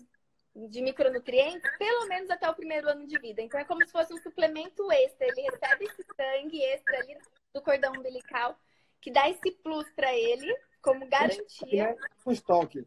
[0.55, 3.41] de micronutrientes, pelo menos até o primeiro ano de vida.
[3.41, 5.27] Então é como se fosse um suplemento extra.
[5.27, 7.17] Ele recebe esse sangue extra ali
[7.53, 8.57] do cordão umbilical,
[9.01, 11.95] que dá esse plus para ele como garantia.
[12.25, 12.85] Um estoque.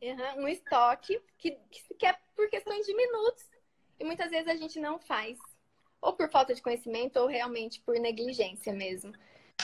[0.00, 1.58] Uhum, um estoque que,
[1.98, 3.44] que é por questões de minutos.
[3.98, 5.38] E muitas vezes a gente não faz.
[6.00, 9.12] Ou por falta de conhecimento, ou realmente por negligência mesmo.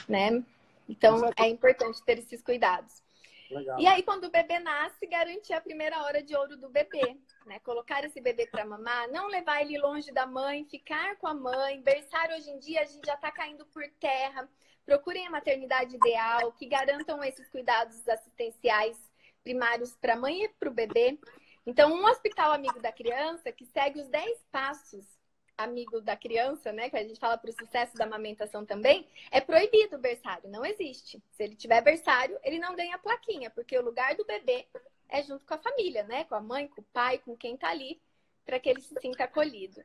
[0.08, 0.42] Né?
[0.88, 3.02] Então é importante ter esses cuidados.
[3.50, 3.80] Legal.
[3.80, 7.16] E aí, quando o bebê nasce, garantir a primeira hora de ouro do bebê.
[7.46, 7.58] Né?
[7.60, 11.82] Colocar esse bebê para mamar, não levar ele longe da mãe, ficar com a mãe.
[11.82, 14.48] Berçário, hoje em dia, a gente já está caindo por terra.
[14.86, 18.96] Procurem a maternidade ideal, que garantam esses cuidados assistenciais
[19.42, 21.18] primários para a mãe e para o bebê.
[21.66, 25.19] Então, um hospital amigo da criança que segue os 10 passos
[25.62, 26.90] amigo da criança, né?
[26.90, 30.64] Que a gente fala para o sucesso da amamentação também, é proibido o berçário, não
[30.64, 31.22] existe.
[31.32, 34.66] Se ele tiver berçário, ele não ganha plaquinha, porque o lugar do bebê
[35.08, 36.24] é junto com a família, né?
[36.24, 38.00] Com a mãe, com o pai, com quem tá ali,
[38.44, 39.82] para que ele se sinta acolhido.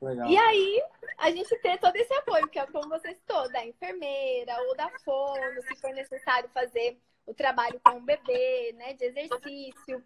[0.00, 0.30] Legal.
[0.30, 0.82] E aí,
[1.16, 4.88] a gente tem todo esse apoio, que é como você citou, da enfermeira ou da
[5.00, 8.94] fono, se for necessário fazer o trabalho com o bebê, né?
[8.94, 10.04] De exercício,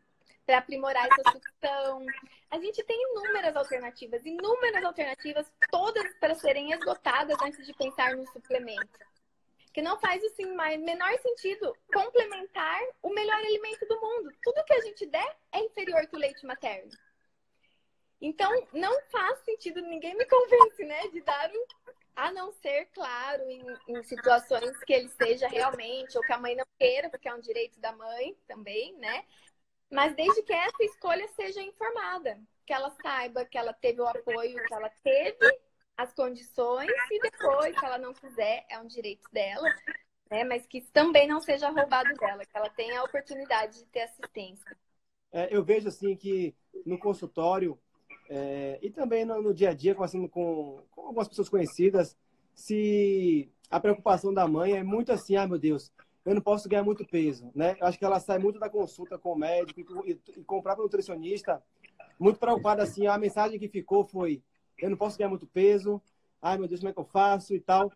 [0.53, 2.05] para aprimorar essa sucção.
[2.51, 8.27] A gente tem inúmeras alternativas, inúmeras alternativas, todas para serem esgotadas antes de pensar no
[8.27, 8.99] suplemento.
[9.73, 14.31] Que não faz assim menor sentido complementar o melhor alimento do mundo.
[14.43, 16.91] Tudo que a gente der é inferior que o leite materno.
[18.21, 21.65] Então, não faz sentido, ninguém me convence, né, de dar um.
[22.15, 26.55] A não ser, claro, em, em situações que ele seja realmente, ou que a mãe
[26.55, 29.25] não queira, porque é um direito da mãe também, né?
[29.93, 34.65] Mas desde que essa escolha seja informada, que ela saiba que ela teve o apoio,
[34.65, 35.61] que ela teve
[35.99, 39.69] as condições e depois, se ela não quiser, é um direito dela,
[40.31, 40.45] né?
[40.45, 44.77] Mas que também não seja roubado dela, que ela tenha a oportunidade de ter assistência.
[45.31, 46.55] É, eu vejo assim que
[46.87, 47.79] no consultório
[48.31, 52.17] é, e também no, no, dia a dia, conversando com, com algumas pessoas conhecidas,
[52.55, 55.93] se a preocupação da mãe é muito assim, ah, meu Deus,
[56.25, 57.77] eu não posso ganhar muito peso, né?
[57.81, 60.63] Eu acho que ela sai muito da consulta com o médico e, e com o
[60.63, 61.63] próprio nutricionista,
[62.19, 64.43] muito preocupada assim, a mensagem que ficou foi,
[64.79, 66.01] eu não posso ganhar muito peso,
[66.41, 67.91] ai meu Deus, como é que eu faço e tal.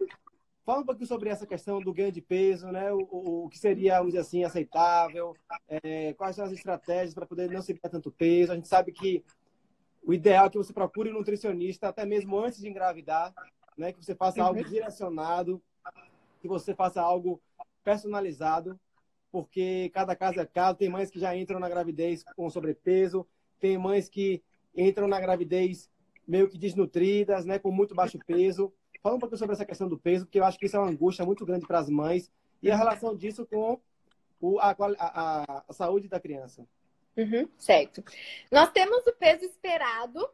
[0.65, 2.93] Fala um pouquinho sobre essa questão do ganho de peso, né?
[2.93, 5.37] O, o, o que seria, vamos dizer assim, aceitável,
[5.69, 8.51] é, quais são as estratégias para poder não se ganhar tanto peso.
[8.51, 9.25] A gente sabe que
[10.05, 13.33] o ideal é que você procure um nutricionista até mesmo antes de engravidar,
[13.79, 13.93] né?
[13.93, 14.69] Que você faça algo uhum.
[14.69, 15.63] direcionado,
[16.41, 17.41] que você faça algo
[17.87, 18.79] personalizado,
[19.31, 20.77] porque cada caso é caso.
[20.77, 23.25] Tem mães que já entram na gravidez com sobrepeso,
[23.61, 24.43] tem mães que
[24.77, 25.89] entram na gravidez
[26.27, 28.73] meio que desnutridas, né, com muito baixo peso.
[29.01, 30.91] Fala um pouco sobre essa questão do peso, porque eu acho que isso é uma
[30.91, 32.29] angústia muito grande para as mães
[32.61, 33.81] e a relação disso com
[34.41, 36.67] o, a, a, a, saúde da criança.
[37.17, 38.03] Uhum, certo.
[38.51, 40.29] Nós temos o peso esperado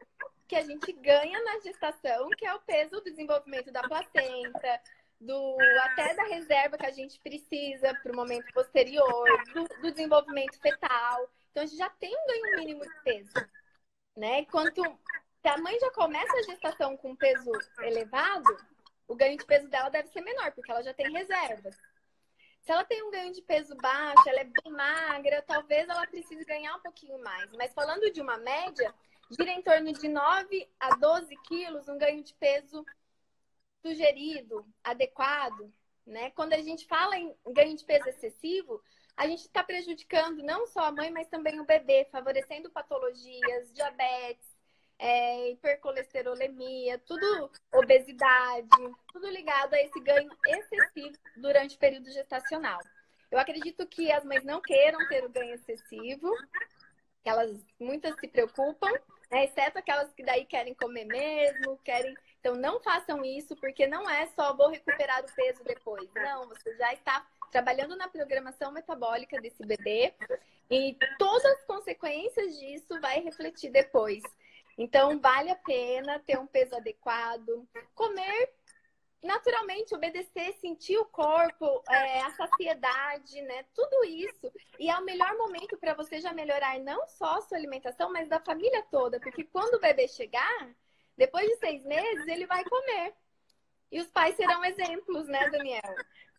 [0.47, 4.81] que a gente ganha na gestação, que é o peso do desenvolvimento da placenta,
[5.19, 10.59] do até da reserva que a gente precisa para o momento posterior, do, do, desenvolvimento
[10.59, 11.29] fetal.
[11.51, 13.33] Então a gente já tem um ganho mínimo de peso,
[14.17, 14.45] né?
[14.45, 18.57] Quanto se a mãe já começa a gestação com peso elevado,
[19.07, 21.75] o ganho de peso dela deve ser menor, porque ela já tem reservas.
[22.61, 26.45] Se ela tem um ganho de peso baixo, ela é bem magra, talvez ela precise
[26.45, 27.51] ganhar um pouquinho mais.
[27.57, 28.93] Mas falando de uma média,
[29.37, 32.85] gira em torno de 9 a 12 quilos um ganho de peso
[33.83, 35.71] sugerido, adequado,
[36.05, 36.31] né?
[36.31, 38.81] Quando a gente fala em ganho de peso excessivo,
[39.15, 44.53] a gente está prejudicando não só a mãe, mas também o bebê, favorecendo patologias, diabetes,
[44.97, 48.69] é, hipercolesterolemia, tudo obesidade,
[49.11, 52.79] tudo ligado a esse ganho excessivo durante o período gestacional.
[53.29, 56.31] Eu acredito que as mães não queiram ter o ganho excessivo,
[57.23, 58.91] que elas muitas se preocupam,
[59.31, 59.45] né?
[59.45, 64.25] exceto aquelas que daí querem comer mesmo, querem então, não façam isso, porque não é
[64.35, 66.09] só vou recuperar o peso depois.
[66.13, 70.13] Não, você já está trabalhando na programação metabólica desse bebê
[70.69, 74.21] e todas as consequências disso vai refletir depois.
[74.77, 78.51] Então, vale a pena ter um peso adequado, comer
[79.21, 83.63] naturalmente, obedecer, sentir o corpo, é, a saciedade, né?
[83.73, 84.51] Tudo isso.
[84.77, 88.27] E é o melhor momento para você já melhorar não só a sua alimentação, mas
[88.27, 89.21] da família toda.
[89.21, 90.75] Porque quando o bebê chegar,
[91.17, 93.13] Depois de seis meses, ele vai comer.
[93.91, 95.81] E os pais serão exemplos, né, Daniel?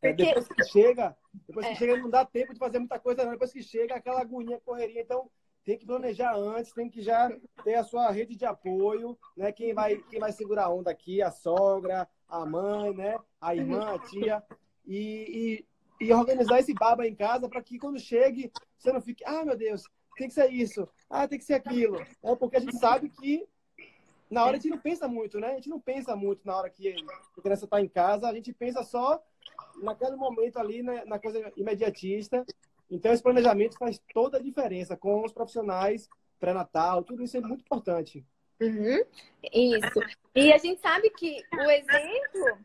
[0.03, 0.25] É, Porque...
[0.25, 1.77] depois que chega, depois que é.
[1.77, 3.33] chega, não dá tempo de fazer muita coisa, não.
[3.33, 5.01] Depois que chega, aquela agonia, correria.
[5.01, 5.31] Então,
[5.65, 7.31] tem que planejar antes, tem que já
[7.63, 9.51] ter a sua rede de apoio, né?
[9.53, 13.17] Quem vai, quem vai segurar a onda aqui, a sogra, a mãe, né?
[13.41, 14.43] A irmã, a tia.
[14.87, 15.65] E,
[16.01, 19.45] e, e organizar esse baba em casa para que quando chegue, você não fique, ah,
[19.45, 19.85] meu Deus,
[20.17, 21.99] tem que ser isso, ah, tem que ser aquilo.
[22.23, 23.47] É porque a gente sabe que
[24.35, 25.53] na hora a gente não pensa muito, né?
[25.53, 28.53] A gente não pensa muito na hora que a criança está em casa, a gente
[28.53, 29.23] pensa só
[29.77, 32.44] naquele momento ali, né, na coisa imediatista.
[32.90, 37.62] Então, esse planejamento faz toda a diferença com os profissionais pré-natal, tudo isso é muito
[37.62, 38.27] importante.
[38.61, 39.05] Uhum,
[39.53, 40.01] isso.
[40.35, 42.59] E a gente sabe que o exemplo,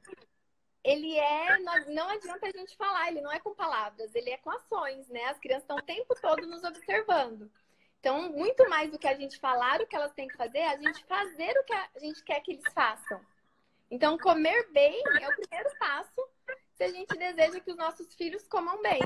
[0.83, 1.59] ele é.
[1.59, 5.25] Não adianta a gente falar, ele não é com palavras, ele é com ações, né?
[5.25, 7.49] As crianças estão o tempo todo nos observando.
[7.99, 10.69] Então, muito mais do que a gente falar o que elas têm que fazer, é
[10.69, 13.19] a gente fazer o que a gente quer que eles façam.
[13.91, 16.29] Então, comer bem é o primeiro passo
[16.75, 19.01] se a gente deseja que os nossos filhos comam bem.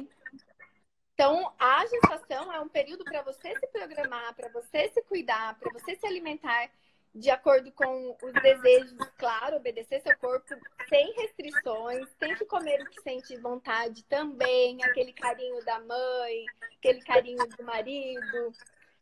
[1.14, 5.72] Então, a gestação é um período para você se programar, para você se cuidar, para
[5.72, 6.70] você se alimentar
[7.16, 10.56] de acordo com os desejos, claro, obedecer seu corpo
[10.90, 16.46] sem restrições, tem que comer o que sente vontade também, aquele carinho da mãe,
[16.78, 18.52] aquele carinho do marido,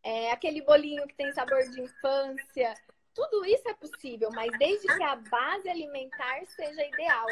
[0.04, 2.74] é, aquele bolinho que tem sabor de infância.
[3.14, 7.28] Tudo isso é possível, mas desde que a base alimentar seja ideal.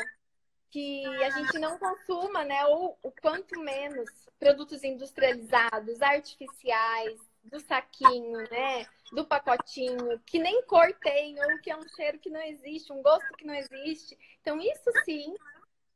[0.71, 2.63] Que a gente não consuma, né?
[2.67, 8.85] Ou o quanto menos produtos industrializados, artificiais, do saquinho, né?
[9.11, 13.01] Do pacotinho, que nem cor tem, ou que é um cheiro que não existe, um
[13.01, 14.17] gosto que não existe.
[14.41, 15.33] Então, isso sim,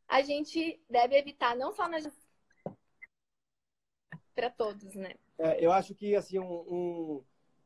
[0.07, 2.05] a gente deve evitar, não só nas
[4.33, 5.13] para todos, né?
[5.37, 7.23] É, eu acho que assim um, um,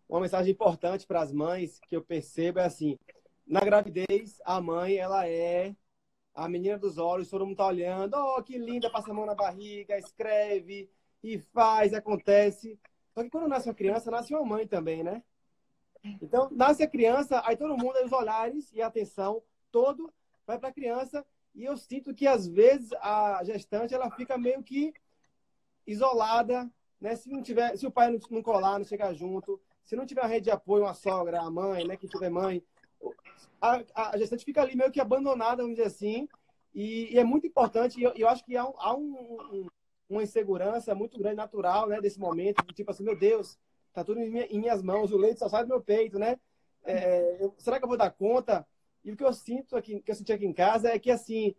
[0.08, 2.97] uma mensagem importante para as mães que eu percebo é assim:
[3.45, 5.75] na gravidez a mãe ela é
[6.34, 9.34] a menina dos olhos, todo mundo está olhando, oh que linda, passa a mão na
[9.34, 10.89] barriga, escreve
[11.23, 12.80] e faz, acontece.
[13.13, 15.23] Só que quando nasce uma criança, nasce uma mãe também, né?
[16.21, 20.13] Então, nasce a criança, aí todo mundo, aí os olhares e a atenção todo
[20.45, 21.25] vai para a criança.
[21.56, 24.93] E eu sinto que, às vezes, a gestante ela fica meio que
[25.88, 26.69] isolada,
[27.00, 27.15] né?
[27.15, 30.21] Se não tiver, se o pai não, não colar, não chegar junto, se não tiver
[30.21, 31.95] uma rede de apoio, uma sogra, a mãe, né?
[31.95, 32.62] Que tiver mãe,
[33.62, 36.28] a, a gestante fica ali meio que abandonada, vamos dizer assim.
[36.73, 38.00] E, e é muito importante.
[38.00, 39.15] E eu, eu acho que há, um, há um,
[39.52, 39.67] um,
[40.10, 42.02] uma insegurança muito grande, natural, né?
[42.02, 43.58] Desse momento, tipo assim, meu Deus,
[43.93, 46.38] tá tudo em, minha, em minhas mãos, o leite só sai do meu peito, né?
[46.84, 48.65] É, eu, será que eu vou dar conta?
[49.04, 51.56] E o que eu sinto aqui, que eu senti aqui em casa é que assim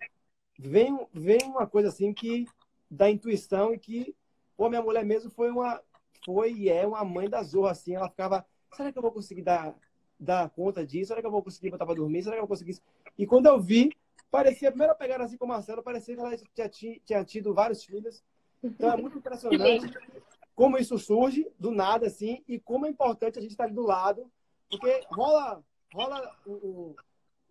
[0.59, 2.47] vem, vem uma coisa assim que
[2.91, 4.15] da intuição e que,
[4.57, 5.81] pô, minha mulher mesmo foi uma,
[6.25, 9.43] foi e é uma mãe da zorra, assim, ela ficava, será que eu vou conseguir
[9.43, 9.75] dar,
[10.19, 11.09] dar conta disso?
[11.09, 12.23] Será que eu vou conseguir botar pra dormir?
[12.23, 12.83] Será que eu vou conseguir isso?
[13.17, 13.91] E quando eu vi,
[14.31, 16.37] parecia, a primeira pegada assim com o Marcelo, parecia que ela
[16.69, 18.23] tinha, tinha tido vários filhos.
[18.63, 19.93] Então é muito impressionante
[20.59, 23.87] como isso surge do nada, assim, e como é importante a gente estar ali do
[23.87, 24.29] lado,
[24.69, 25.63] porque rola,
[25.95, 26.97] rola um,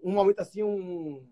[0.04, 1.26] um momento assim, um,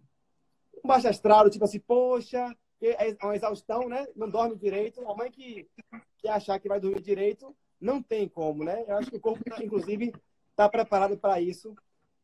[0.81, 2.55] um baixo astral, tipo assim, poxa,
[2.87, 4.05] é uma exaustão, né?
[4.15, 5.01] Não dorme direito.
[5.01, 5.67] Uma mãe que,
[6.17, 8.83] que achar que vai dormir direito, não tem como, né?
[8.87, 10.13] Eu acho que o corpo, inclusive,
[10.51, 11.75] está preparado para isso.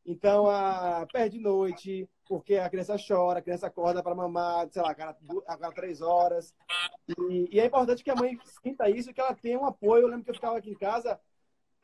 [0.05, 4.91] Então, a, perde noite, porque a criança chora, a criança acorda para mamar, sei lá,
[4.91, 6.55] a cada, a cada três horas.
[7.29, 10.03] E, e, é importante que a mãe sinta isso, que ela tenha um apoio.
[10.03, 11.19] Eu lembro que eu ficava aqui em casa,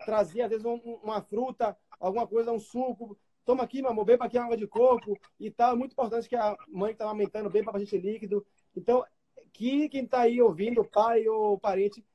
[0.05, 4.25] trazia, às vezes, um, uma fruta, alguma coisa, um suco, toma aqui, meu amor, beba
[4.25, 5.73] aqui água de coco e tal.
[5.73, 8.45] É muito importante que a mãe que está amamentando beba gente líquido.
[8.77, 9.03] Então,
[9.51, 12.05] que quem está aí ouvindo, pai ou parente,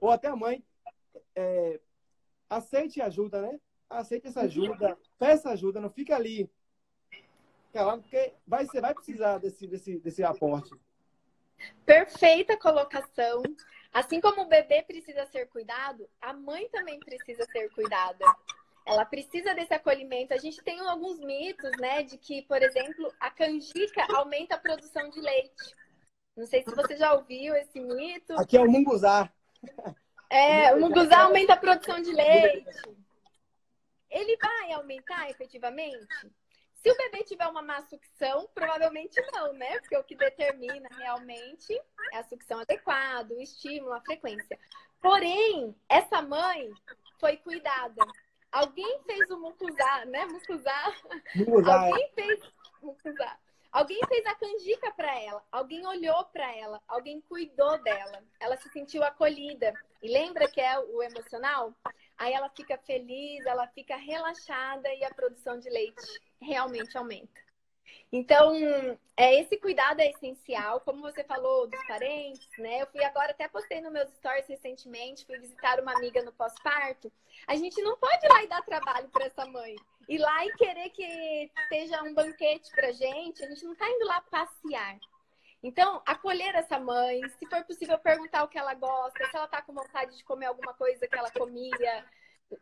[0.00, 0.64] ou até a mãe,
[1.34, 1.80] é,
[2.48, 3.60] aceite ajuda, né?
[3.90, 6.48] Aceite essa ajuda, peça ajuda, não fica ali
[7.72, 10.70] porque vai, você vai precisar desse, desse, desse aporte.
[11.86, 13.42] Perfeita colocação.
[13.92, 18.24] Assim como o bebê precisa ser cuidado, a mãe também precisa ser cuidada
[18.84, 20.34] ela precisa desse acolhimento.
[20.34, 25.08] A gente tem alguns mitos, né, de que, por exemplo, a canjica aumenta a produção
[25.08, 25.76] de leite.
[26.36, 28.32] Não sei se você já ouviu esse mito.
[28.38, 29.30] Aqui é o munguzá.
[30.30, 32.64] É, o munguzá aumenta a produção de leite.
[34.10, 36.06] Ele vai aumentar efetivamente?
[36.82, 39.78] Se o bebê tiver uma má sucção, provavelmente não, né?
[39.78, 41.72] Porque o que determina realmente
[42.12, 44.58] é a sucção adequada, o estímulo, a frequência.
[45.00, 46.70] Porém, essa mãe
[47.20, 48.02] foi cuidada.
[48.50, 50.26] Alguém fez o mucuzá, né?
[50.26, 50.94] Mucuzá.
[51.36, 52.12] mucuzá Alguém é.
[52.14, 52.40] fez
[52.82, 53.38] mucuzá.
[53.72, 58.68] Alguém fez a canjica para ela, alguém olhou para ela, alguém cuidou dela, ela se
[58.68, 59.72] sentiu acolhida.
[60.02, 61.74] E lembra que é o emocional?
[62.22, 67.42] aí ela fica feliz, ela fica relaxada e a produção de leite realmente aumenta.
[68.12, 68.54] Então,
[69.16, 72.80] é, esse cuidado é essencial, como você falou dos parentes, né?
[72.80, 77.10] Eu fui agora, até postei nos meus stories recentemente, fui visitar uma amiga no pós-parto.
[77.46, 79.74] A gente não pode ir lá e dar trabalho para essa mãe.
[80.08, 84.06] Ir lá e querer que esteja um banquete pra gente, a gente não tá indo
[84.06, 84.98] lá passear.
[85.62, 89.62] Então, acolher essa mãe, se for possível perguntar o que ela gosta, se ela tá
[89.62, 92.04] com vontade de comer alguma coisa que ela comia,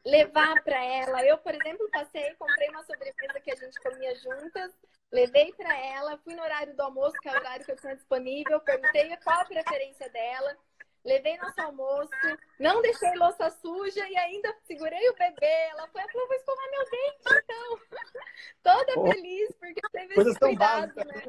[0.05, 1.25] levar para ela.
[1.25, 4.73] Eu, por exemplo, passei, comprei uma sobremesa que a gente comia juntas,
[5.11, 7.97] levei para ela, fui no horário do almoço, que é o horário que eu tinha
[7.97, 10.57] disponível, perguntei qual a preferência dela,
[11.05, 12.11] levei nosso almoço,
[12.59, 15.69] não deixei louça suja e ainda segurei o bebê.
[15.71, 17.81] Ela foi, falou, vou escovar meu dente, então.
[18.63, 21.23] Toda oh, feliz, porque teve esse cuidado, né?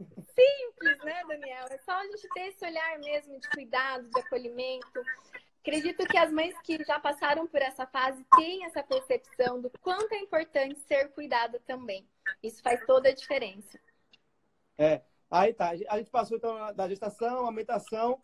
[0.00, 1.66] Simples, né, Daniel?
[1.70, 5.02] É só a gente ter esse olhar mesmo de cuidado, de acolhimento.
[5.60, 10.10] Acredito que as mães que já passaram por essa fase têm essa percepção do quanto
[10.14, 12.08] é importante ser cuidada também.
[12.42, 13.78] Isso faz toda a diferença.
[14.78, 15.70] É, aí tá.
[15.88, 18.22] A gente passou então da gestação, amamentação.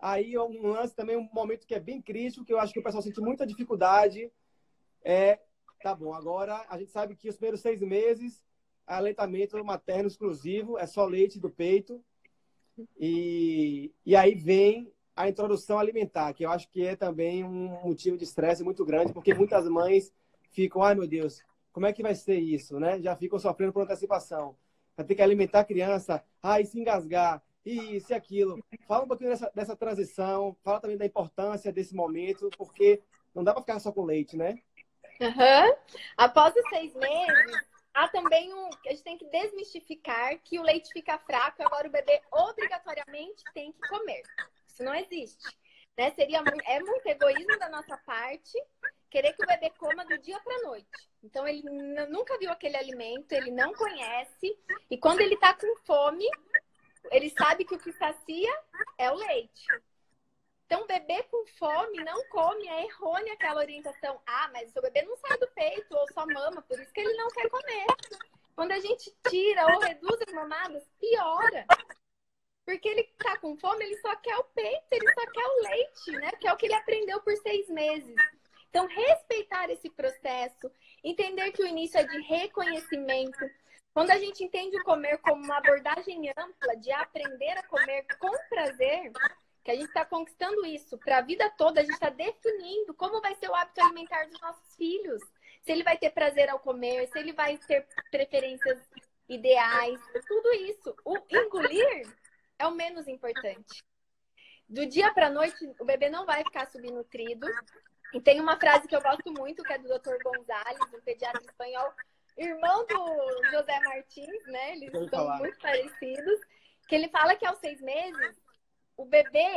[0.00, 2.82] Aí um lance também, um momento que é bem crítico, que eu acho que o
[2.82, 4.30] pessoal sente muita dificuldade.
[5.04, 5.38] É,
[5.82, 8.42] tá bom, agora a gente sabe que os primeiros seis meses,
[8.86, 12.02] aleitamento materno exclusivo, é só leite do peito.
[12.98, 18.16] E, e aí vem a introdução alimentar, que eu acho que é também um motivo
[18.16, 20.12] de estresse muito grande, porque muitas mães
[20.50, 21.42] ficam, ai meu Deus,
[21.72, 23.00] como é que vai ser isso, né?
[23.00, 24.56] Já ficam sofrendo por antecipação.
[24.96, 28.62] Vai ter que alimentar a criança, ai, se engasgar, isso e aquilo.
[28.86, 33.02] Fala um pouquinho dessa, dessa transição, fala também da importância desse momento, porque
[33.34, 34.58] não dá para ficar só com leite, né?
[35.20, 35.74] Uhum.
[36.16, 38.70] Após os seis meses, há também um.
[38.86, 43.72] A gente tem que desmistificar que o leite fica fraco, agora o bebê obrigatoriamente tem
[43.72, 44.22] que comer.
[44.66, 45.58] Isso não existe.
[45.98, 46.10] Né?
[46.12, 48.58] Seria muito, é muito egoísmo da nossa parte
[49.10, 50.88] querer que o bebê coma do dia para noite.
[51.22, 51.62] Então ele
[52.08, 54.56] nunca viu aquele alimento, ele não conhece
[54.88, 56.24] e quando ele está com fome,
[57.10, 58.62] ele sabe que o que sacia
[58.98, 59.66] é o leite.
[60.66, 64.20] Então, bebê com fome não come, é errônea aquela orientação.
[64.24, 67.00] Ah, mas o seu bebê não sai do peito ou só mama, por isso que
[67.00, 67.86] ele não quer comer.
[68.54, 71.66] Quando a gente tira ou reduz as mamadas, piora.
[72.64, 76.12] Porque ele tá com fome, ele só quer o peito, ele só quer o leite,
[76.12, 76.30] né?
[76.32, 78.14] Que é o que ele aprendeu por seis meses.
[78.68, 80.70] Então, respeitar esse processo,
[81.02, 83.38] entender que o início é de reconhecimento.
[83.92, 88.30] Quando a gente entende o comer como uma abordagem ampla de aprender a comer com
[88.48, 89.12] prazer,
[89.64, 93.20] que a gente está conquistando isso para a vida toda, a gente está definindo como
[93.20, 95.20] vai ser o hábito alimentar dos nossos filhos.
[95.62, 98.78] Se ele vai ter prazer ao comer, se ele vai ter preferências
[99.28, 100.94] ideais, tudo isso.
[101.04, 102.08] O engolir
[102.58, 103.84] é o menos importante.
[104.68, 107.46] Do dia para noite, o bebê não vai ficar subnutrido.
[108.12, 110.16] E tem uma frase que eu gosto muito, que é do Dr.
[110.22, 111.92] Gonzalez, um pediatra espanhol,
[112.40, 114.72] irmão do José Martins, né?
[114.72, 115.38] Eles são falar.
[115.38, 116.40] muito parecidos.
[116.88, 118.36] Que ele fala que aos seis meses,
[118.96, 119.56] o bebê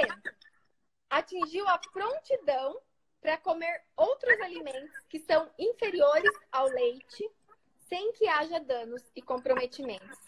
[1.10, 2.80] atingiu a prontidão
[3.22, 7.28] para comer outros alimentos que são inferiores ao leite,
[7.88, 10.20] sem que haja danos e comprometimentos.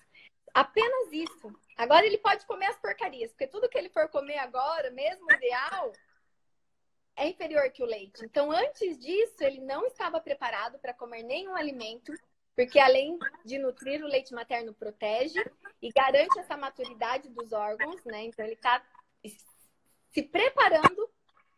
[0.53, 1.53] Apenas isso.
[1.77, 5.91] Agora ele pode comer as porcarias, porque tudo que ele for comer agora, mesmo ideal,
[7.17, 8.23] é inferior que o leite.
[8.23, 12.13] Então, antes disso, ele não estava preparado para comer nenhum alimento,
[12.55, 15.43] porque além de nutrir, o leite materno protege
[15.81, 18.23] e garante essa maturidade dos órgãos, né?
[18.23, 18.81] Então, ele está
[20.13, 21.09] se preparando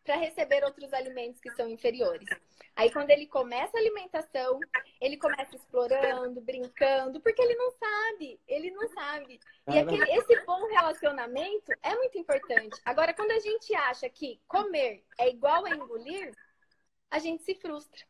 [0.02, 2.28] para receber outros alimentos que são inferiores.
[2.74, 4.58] Aí, quando ele começa a alimentação,
[5.00, 9.38] ele começa explorando, brincando, porque ele não sabe, ele não sabe.
[9.68, 12.80] E aquele, esse bom relacionamento é muito importante.
[12.84, 16.32] Agora, quando a gente acha que comer é igual a engolir,
[17.10, 18.04] a gente se frustra.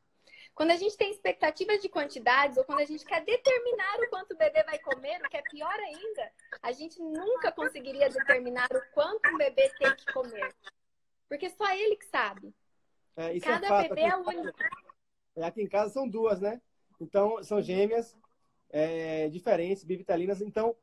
[0.58, 4.34] Quando a gente tem expectativas de quantidades ou quando a gente quer determinar o quanto
[4.34, 8.92] o bebê vai comer, o que é pior ainda, a gente nunca conseguiria determinar o
[8.92, 10.52] quanto um bebê tem que comer.
[11.28, 12.52] Porque só ele que sabe.
[13.16, 13.88] É, é Cada é fato.
[13.90, 14.58] bebê é único.
[15.36, 16.60] É, aqui em casa são duas, né?
[17.00, 18.16] Então, são gêmeas,
[18.68, 20.40] é, diferentes, bivitalinas.
[20.40, 20.74] Então,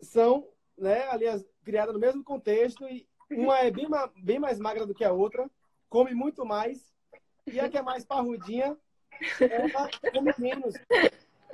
[0.00, 3.86] são, né, aliás, criadas no mesmo contexto e uma é bem,
[4.16, 5.48] bem mais magra do que a outra,
[5.88, 6.90] come muito mais,
[7.52, 8.76] e a que é mais parrudinha,
[9.40, 10.74] ela come menos.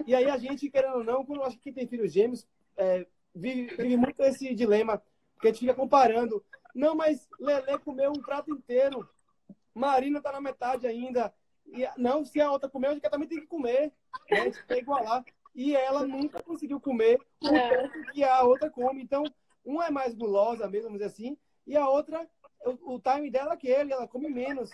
[0.07, 3.75] E aí a gente, querendo ou não, quando acho que tem filhos gêmeos, é, vive,
[3.77, 5.03] vive muito esse dilema,
[5.35, 6.43] porque a gente fica comparando
[6.77, 9.09] não, mas Lele comeu um prato inteiro.
[9.75, 11.33] Marina tá na metade ainda.
[11.67, 13.95] E, não, se a outra comeu, a gente também tem que comer.
[14.31, 14.41] Né?
[14.41, 15.25] A gente tem que igualar.
[15.55, 17.89] E ela nunca conseguiu comer o é.
[18.13, 19.03] que a outra come.
[19.03, 19.25] Então,
[19.65, 22.29] uma é mais gulosa mesmo, vamos dizer assim, e a outra,
[22.63, 24.71] o, o time dela é aquele, ela come menos.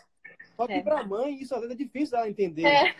[0.62, 0.82] Só que é.
[0.82, 2.66] para a mãe isso às vezes é difícil ela entender.
[2.66, 2.94] É.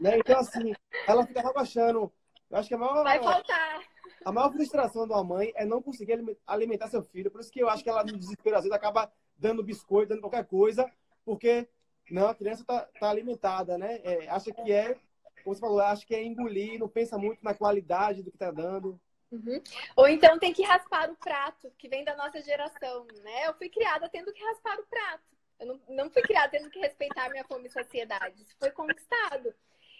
[0.00, 0.18] Né?
[0.18, 0.74] Então, assim,
[1.06, 2.12] ela fica achando.
[2.50, 3.04] Eu acho que a maior.
[3.04, 3.82] Vai faltar.
[4.24, 7.30] A maior frustração de uma mãe é não conseguir alimentar seu filho.
[7.30, 10.20] Por isso que eu acho que ela, no desespero, às vezes, acaba dando biscoito, dando
[10.20, 10.90] qualquer coisa,
[11.24, 11.68] porque
[12.10, 14.00] não, a criança está tá alimentada, né?
[14.02, 14.96] É, acha que é,
[15.42, 18.50] como você falou, acha que é engolir, não pensa muito na qualidade do que está
[18.50, 19.00] dando.
[19.30, 19.62] Uhum.
[19.96, 23.46] Ou então tem que raspar o prato, que vem da nossa geração, né?
[23.46, 25.33] Eu fui criada tendo que raspar o prato.
[25.58, 28.42] Eu não, não fui criada tendo que respeitar minha fome e saciedade.
[28.42, 29.54] Isso foi conquistado.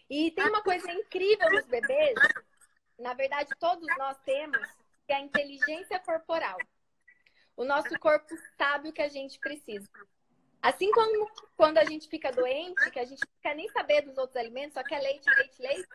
[0.09, 2.15] E tem uma coisa incrível nos bebês,
[2.99, 4.61] na verdade todos nós temos,
[5.07, 6.59] que é a inteligência corporal.
[7.57, 9.89] O nosso corpo sabe o que a gente precisa.
[10.61, 14.17] Assim como quando a gente fica doente, que a gente não quer nem saber dos
[14.19, 15.89] outros alimentos, só quer leite, leite, leite,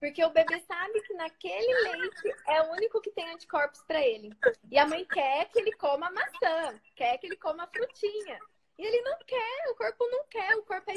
[0.00, 4.30] porque o bebê sabe que naquele leite é o único que tem anticorpos para ele.
[4.70, 8.38] E a mãe quer que ele coma maçã, quer que ele coma frutinha.
[8.78, 10.96] E ele não quer, o corpo não quer, o corpo é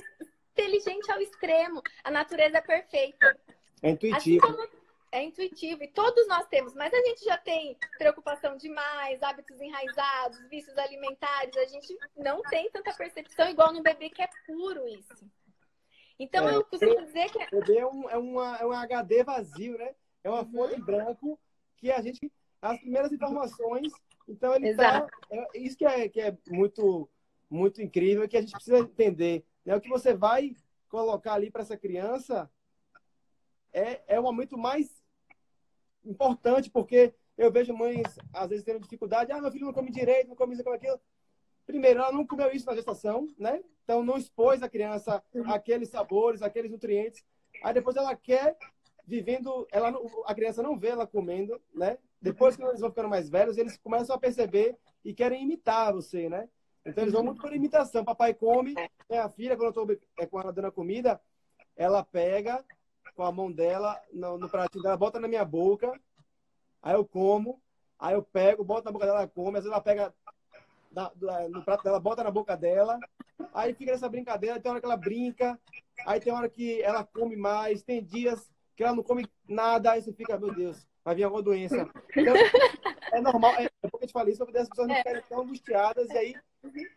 [0.51, 3.39] inteligente ao extremo, a natureza é perfeita.
[3.81, 4.45] É intuitivo.
[4.45, 9.21] Assim como é intuitivo e todos nós temos, mas a gente já tem preocupação demais,
[9.21, 14.29] hábitos enraizados, vícios alimentares, a gente não tem tanta percepção igual no bebê que é
[14.45, 15.29] puro isso.
[16.17, 17.43] Então é, eu costumo dizer que.
[17.55, 19.95] O bebê é um, é, uma, é um HD vazio, né?
[20.23, 20.51] É uma uhum.
[20.51, 21.39] folha em branco
[21.77, 22.31] que a gente.
[22.61, 23.91] As primeiras informações.
[24.27, 25.07] Então ele tá, Exato.
[25.07, 25.35] tá.
[25.35, 27.09] É, isso que é, que é muito,
[27.51, 29.45] muito incrível, que a gente precisa entender.
[29.65, 29.75] Né?
[29.75, 30.55] O que você vai
[30.87, 32.49] colocar ali para essa criança
[33.73, 35.03] é, é o momento mais
[36.03, 39.31] importante, porque eu vejo mães, às vezes, tendo dificuldade.
[39.31, 40.99] Ah, meu filho não come direito, não come isso, não come aquilo.
[41.65, 43.61] Primeiro, ela não comeu isso na gestação, né?
[43.83, 47.23] Então, não expôs a criança aqueles sabores, aqueles nutrientes.
[47.63, 48.57] Aí, depois, ela quer
[49.05, 49.67] vivendo...
[49.71, 49.93] Ela,
[50.25, 51.97] a criança não vê ela comendo, né?
[52.21, 56.29] Depois que eles vão ficando mais velhos, eles começam a perceber e querem imitar você,
[56.29, 56.47] né?
[56.85, 58.03] Então, eles vão muito por imitação.
[58.03, 58.73] Papai come,
[59.09, 61.21] a filha, quando eu é, com ela dando a comida,
[61.75, 62.63] ela pega
[63.15, 65.91] com a mão dela no, no pratinho dela, bota na minha boca,
[66.81, 67.61] aí eu como,
[67.99, 70.13] aí eu pego, boto na boca dela, ela come, às vezes ela pega
[70.91, 72.99] da, da, no prato dela, bota na boca dela,
[73.53, 75.59] aí fica nessa brincadeira, tem hora que ela brinca,
[76.05, 80.01] aí tem hora que ela come mais, tem dias que ela não come nada, aí
[80.01, 81.89] você fica, meu Deus, vai vir alguma doença.
[82.15, 82.33] Então,
[83.11, 86.09] é normal, é, é porque eu te falei isso, as pessoas não ficarem tão angustiadas,
[86.09, 86.35] e aí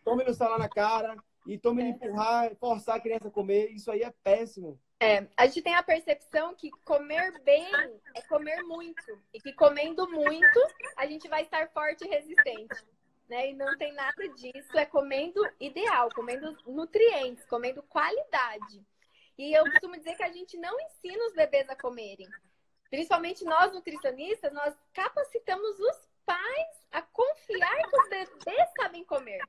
[0.03, 1.87] tome no lá na cara, e tome é.
[1.87, 4.79] empurrar, forçar a criança a comer, isso aí é péssimo.
[4.99, 7.67] É, a gente tem a percepção que comer bem
[8.15, 9.21] é comer muito.
[9.33, 10.59] E que comendo muito,
[10.95, 12.83] a gente vai estar forte e resistente.
[13.29, 13.51] Né?
[13.51, 14.77] E não tem nada disso.
[14.77, 18.81] É comendo ideal, comendo nutrientes, comendo qualidade.
[19.37, 22.29] E eu costumo dizer que a gente não ensina os bebês a comerem.
[22.95, 29.41] Principalmente nós nutricionistas, nós capacitamos os pais a confiar que os bebês sabem comer.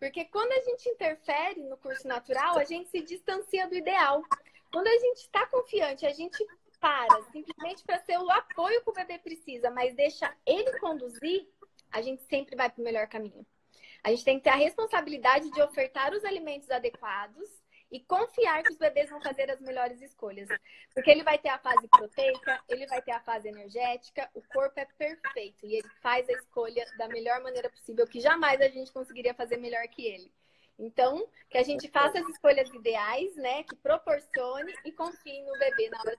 [0.00, 4.24] Porque quando a gente interfere no curso natural, a gente se distancia do ideal.
[4.72, 6.44] Quando a gente está confiante, a gente
[6.80, 11.48] para simplesmente para ser o apoio que o bebê precisa, mas deixa ele conduzir,
[11.92, 13.46] a gente sempre vai para o melhor caminho.
[14.02, 17.48] A gente tem que ter a responsabilidade de ofertar os alimentos adequados
[17.90, 20.48] e confiar que os bebês vão fazer as melhores escolhas.
[20.94, 24.78] Porque ele vai ter a fase proteica, ele vai ter a fase energética, o corpo
[24.78, 28.92] é perfeito e ele faz a escolha da melhor maneira possível, que jamais a gente
[28.92, 30.32] conseguiria fazer melhor que ele.
[30.78, 33.62] Então, que a gente faça as escolhas ideais, né?
[33.64, 36.16] Que proporcione e confie no bebê na hora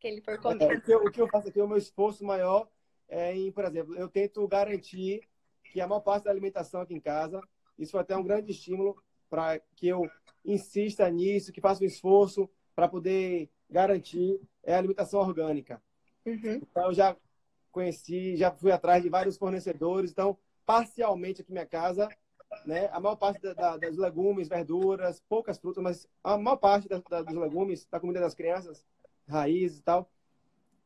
[0.00, 0.64] que ele for comer.
[0.64, 2.68] É, o, que eu, o, que eu, faço aqui, o meu esforço maior
[3.08, 5.20] é em, por exemplo, eu tento garantir
[5.70, 7.40] que a maior parte da alimentação aqui em casa,
[7.78, 9.00] isso foi até um grande estímulo
[9.34, 10.08] para que eu
[10.44, 15.82] insista nisso, que faça um esforço para poder garantir é a alimentação orgânica.
[16.24, 16.60] Uhum.
[16.62, 17.16] Então, eu já
[17.72, 20.12] conheci, já fui atrás de vários fornecedores.
[20.12, 22.08] Então, parcialmente aqui minha casa,
[22.64, 26.88] né, a maior parte da, da, das legumes, verduras, poucas frutas, mas a maior parte
[26.88, 28.86] da, dos legumes, da comida das crianças,
[29.28, 30.08] raízes e tal,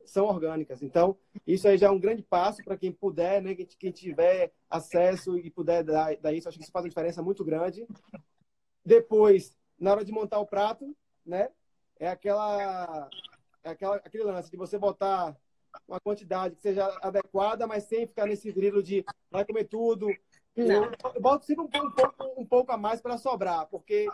[0.06, 0.82] são orgânicas.
[0.82, 5.36] Então, isso aí já é um grande passo para quem puder, né, quem tiver acesso
[5.36, 6.48] e puder dar, dar isso.
[6.48, 7.86] Acho que isso faz uma diferença muito grande.
[8.88, 11.50] Depois, na hora de montar o prato, né?
[12.00, 13.10] É aquela,
[13.62, 15.36] é aquela aquele lance de você botar
[15.86, 20.08] uma quantidade que seja adequada, mas sem ficar nesse grilo de vai comer tudo.
[20.56, 20.84] Não.
[20.86, 24.06] Eu, eu boto sempre um, um, pouco, um pouco a mais para sobrar, porque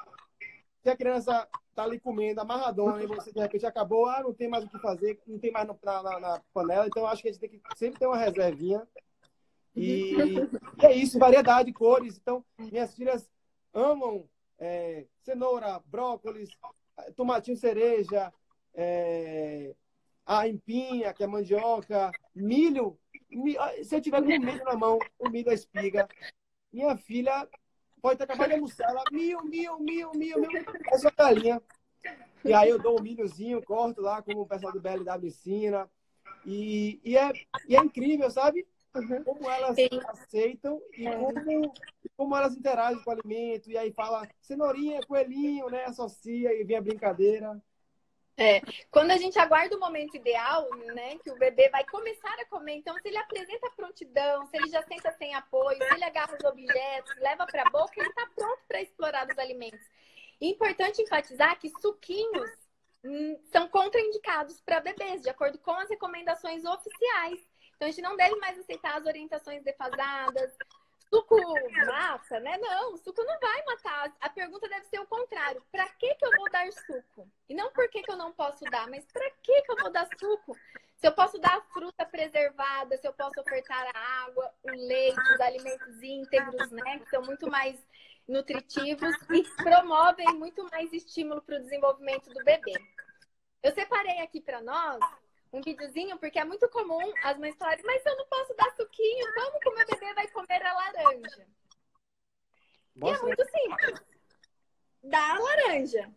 [0.83, 4.49] se a criança tá ali comendo amarradona e você de repente acabou, ah, não tem
[4.49, 7.33] mais o que fazer, não tem mais na, na, na panela, então acho que a
[7.33, 8.85] gente tem que sempre ter uma reservinha.
[9.77, 12.17] E, e é isso, variedade, cores.
[12.17, 13.31] Então, minhas filhas
[13.73, 14.29] amam
[14.59, 16.51] é, cenoura, brócolis,
[17.17, 18.33] tomatinho cereja,
[18.75, 19.75] é,
[20.27, 22.99] a empinha, que é mandioca, milho.
[23.31, 26.09] milho se eu tiver com milho na mão, o milho é espiga.
[26.73, 27.49] Minha filha
[28.01, 28.89] pode ter acabado de almoçar.
[28.89, 30.65] Ela, mil, mil, mil, mil, mil.
[30.99, 31.63] Sua galinha.
[32.45, 35.91] E aí eu dou um milhozinho, corto lá, como o pessoal do BLW ensina.
[36.45, 37.33] E, e, é,
[37.69, 38.67] e é incrível, sabe?
[38.95, 39.25] Uhum.
[39.25, 39.89] Como elas Sim.
[40.07, 41.17] aceitam e é.
[41.17, 41.75] como,
[42.17, 43.71] como elas interagem com o alimento.
[43.71, 45.85] E aí fala cenourinha, coelhinho, né?
[45.85, 47.61] Associa e vem a brincadeira.
[48.37, 52.45] É, quando a gente aguarda o momento ideal, né, que o bebê vai começar a
[52.47, 56.37] comer, então se ele apresenta prontidão, se ele já senta sem apoio, se ele agarra
[56.37, 59.87] os objetos, leva para a boca, ele está pronto para explorar os alimentos.
[60.41, 62.51] E importante enfatizar que suquinhos
[63.05, 67.39] hum, são contraindicados para bebês, de acordo com as recomendações oficiais.
[67.85, 70.57] Então a gente não deve mais aceitar as orientações defasadas,
[71.11, 71.37] suco
[71.87, 72.57] mata, né?
[72.57, 74.17] Não, suco não vai matar.
[74.23, 75.63] A pergunta deve ser o contrário.
[75.71, 77.29] Para que, que eu vou dar suco?
[77.47, 79.93] E não por que, que eu não posso dar, mas para que, que eu vou
[79.93, 80.57] dar suco?
[80.97, 85.21] Se eu posso dar a fruta preservada, se eu posso ofertar a água, o leite,
[85.35, 87.01] os alimentos íntegros, né?
[87.01, 87.79] Que são muito mais
[88.27, 92.73] nutritivos e promovem muito mais estímulo para o desenvolvimento do bebê.
[93.63, 95.01] Eu separei aqui para nós
[95.55, 99.33] um videozinho, porque é muito comum as mães falarem, mas eu não posso dar suquinho,
[99.35, 101.47] como que o meu bebê vai comer a laranja?
[102.97, 104.03] E é muito simples.
[105.05, 106.13] Dá a laranja.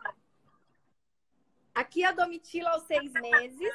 [1.76, 3.74] Aqui a Domitila aos seis meses.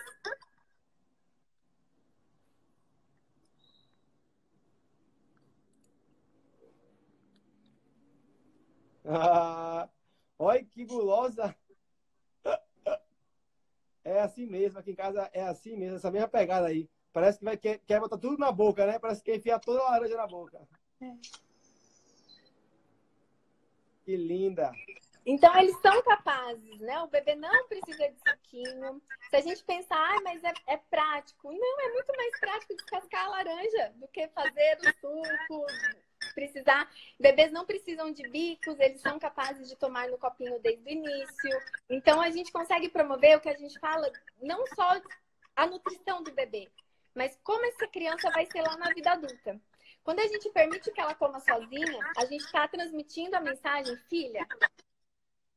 [9.05, 9.89] Ah,
[10.39, 11.57] olha que gulosa.
[14.05, 16.89] É assim mesmo, aqui em casa é assim mesmo, essa mesma pegada aí.
[17.13, 18.99] Parece que vai, quer, quer botar tudo na boca, né?
[18.99, 20.61] Parece que quer enfiar toda a laranja na boca.
[21.01, 21.13] É.
[24.05, 24.73] Que linda!
[25.25, 27.01] Então, eles são capazes, né?
[27.01, 29.01] O bebê não precisa de suquinho.
[29.31, 31.53] Se a gente pensar, ah, mas é, é prático.
[31.53, 35.67] Não, é muito mais prático descascar a laranja do que fazer o suco,
[36.33, 36.91] precisar.
[37.19, 41.61] Bebês não precisam de bicos, eles são capazes de tomar no copinho desde o início.
[41.89, 44.11] Então a gente consegue promover o que a gente fala,
[44.41, 45.01] não só
[45.55, 46.71] a nutrição do bebê,
[47.15, 49.61] mas como essa criança vai ser lá na vida adulta.
[50.03, 54.47] Quando a gente permite que ela coma sozinha, a gente está transmitindo a mensagem, filha,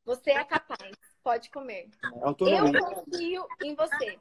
[0.03, 0.91] você é capaz,
[1.23, 1.89] pode comer.
[2.13, 4.19] Eu confio em você.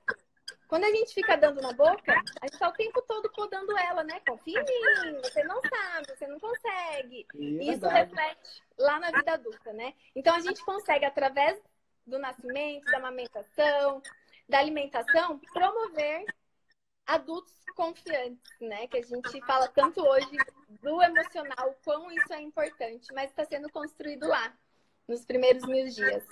[0.68, 4.02] Quando a gente fica dando na boca, a gente tá o tempo todo podando ela,
[4.02, 4.20] né?
[4.26, 7.26] Confia em mim, você não sabe, você não consegue.
[7.34, 9.94] É e isso reflete lá na vida adulta, né?
[10.14, 11.60] Então a gente consegue, através
[12.06, 14.02] do nascimento, da amamentação,
[14.48, 16.24] da alimentação, promover
[17.06, 18.86] adultos confiantes, né?
[18.86, 20.36] Que a gente fala tanto hoje
[20.82, 24.52] do emocional, quão isso é importante, mas está sendo construído lá,
[25.06, 26.24] nos primeiros mil dias.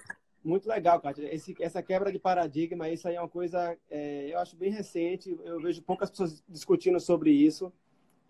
[0.44, 1.32] Muito legal, Kátia.
[1.32, 5.36] Esse, essa quebra de paradigma, isso aí é uma coisa, é, eu acho bem recente.
[5.44, 7.72] Eu vejo poucas pessoas discutindo sobre isso.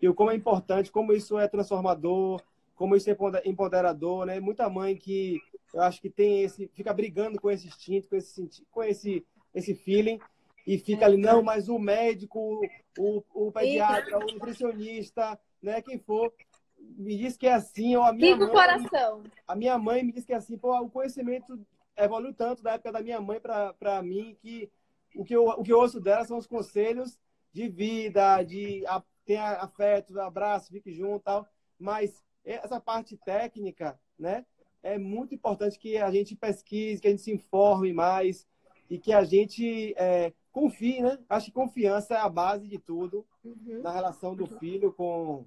[0.01, 2.41] E o como é importante, como isso é transformador,
[2.75, 4.39] como isso é empoderador, né?
[4.39, 5.39] Muita mãe que
[5.73, 9.73] eu acho que tem esse, fica brigando com esse instinto, com esse, com esse, esse
[9.73, 10.19] feeling,
[10.67, 12.61] e fica ali, não, mas o médico,
[12.97, 16.31] o, o pediatra, o nutricionista, né, quem for,
[16.79, 19.23] me diz que é assim, ou a minha mãe, coração.
[19.47, 21.59] A minha mãe me diz que é assim, pô, o conhecimento
[21.97, 24.71] evoluiu tanto da época da minha mãe para mim que
[25.15, 27.19] o que, eu, o que eu ouço dela são os conselhos
[27.51, 31.47] de vida, de a, ter afeto, abraço, fique junto tal.
[31.79, 34.45] Mas essa parte técnica, né?
[34.81, 38.45] É muito importante que a gente pesquise, que a gente se informe mais
[38.89, 41.17] e que a gente é, confie, né?
[41.29, 43.81] Acho que confiança é a base de tudo uhum.
[43.81, 45.45] na relação do filho com,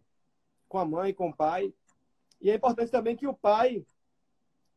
[0.68, 1.72] com a mãe, com o pai.
[2.40, 3.84] E é importante também que o pai,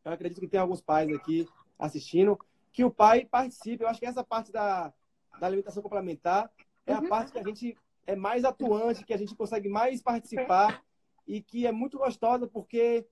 [0.03, 1.47] eu acredito que tem alguns pais aqui
[1.79, 2.37] assistindo,
[2.71, 3.83] que o pai participe.
[3.83, 4.93] Eu acho que essa parte da,
[5.39, 6.51] da alimentação complementar
[6.85, 7.07] é a uhum.
[7.09, 10.83] parte que a gente é mais atuante, que a gente consegue mais participar
[11.25, 13.07] e que é muito gostosa porque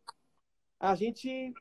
[0.80, 1.53] a gente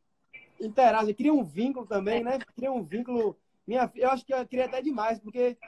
[0.60, 2.38] interage, cria um vínculo também, né?
[2.54, 3.38] Cria um vínculo.
[3.66, 5.58] Minha, eu acho que eu queria até demais, porque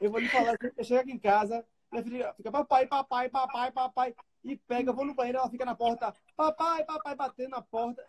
[0.00, 3.72] eu vou lhe falar, eu chego aqui em casa, minha filha fica papai, papai, papai,
[3.72, 7.60] papai, e pega, eu vou no banheiro, ela fica na porta, papai, papai, batendo na
[7.60, 8.02] porta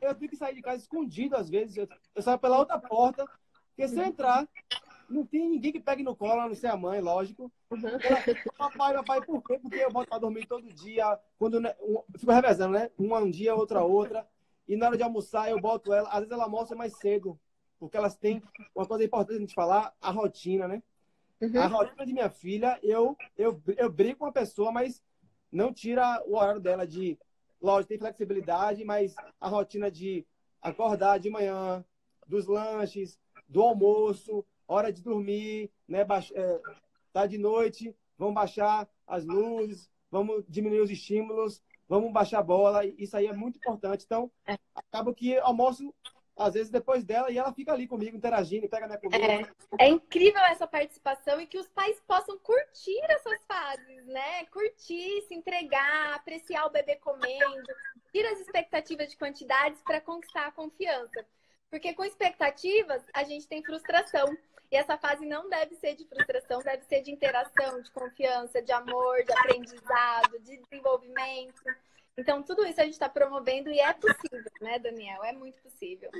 [0.00, 1.76] eu tenho que sair de casa escondido às vezes.
[1.76, 3.26] Eu, eu saio pela outra porta,
[3.68, 4.48] porque se eu entrar,
[5.08, 7.50] não tem ninguém que pegue no colo, a não ser a mãe, lógico.
[7.70, 8.22] Ela,
[8.56, 9.58] papai, papai, por quê?
[9.58, 11.18] Porque eu boto pra dormir todo dia.
[11.38, 12.90] Quando né, um, fico revezando, né?
[12.98, 14.26] Uma um dia, outra outra.
[14.68, 16.08] E na hora de almoçar, eu boto ela.
[16.10, 17.38] Às vezes ela almoça mais cedo.
[17.78, 18.42] Porque elas têm
[18.74, 20.82] uma coisa importante gente falar, a rotina, né?
[21.40, 21.60] Uhum.
[21.60, 25.02] A rotina de minha filha, eu, eu, eu brigo com a pessoa, mas
[25.50, 27.18] não tira o horário dela de
[27.60, 30.26] Lógico, tem flexibilidade, mas a rotina de
[30.62, 31.84] acordar de manhã,
[32.26, 36.06] dos lanches, do almoço, hora de dormir, né?
[36.34, 36.60] É,
[37.12, 42.86] tá de noite, vamos baixar as luzes, vamos diminuir os estímulos, vamos baixar a bola.
[42.86, 44.04] Isso aí é muito importante.
[44.04, 44.56] Então, é.
[44.74, 45.92] acaba que almoço
[46.36, 49.24] às vezes depois dela, e ela fica ali comigo, interagindo, pega minha comida.
[49.78, 54.44] É, é incrível essa participação e que os pais possam curtir essas fases, né?
[54.46, 57.72] Curtir, se entregar, apreciar o bebê comendo,
[58.14, 61.24] ir as expectativas de quantidades para conquistar a confiança.
[61.70, 64.26] Porque com expectativas, a gente tem frustração.
[64.72, 68.72] E essa fase não deve ser de frustração, deve ser de interação, de confiança, de
[68.72, 71.62] amor, de aprendizado, de desenvolvimento.
[72.16, 75.24] Então, tudo isso a gente está promovendo e é possível, né, Daniel?
[75.24, 76.10] É muito possível.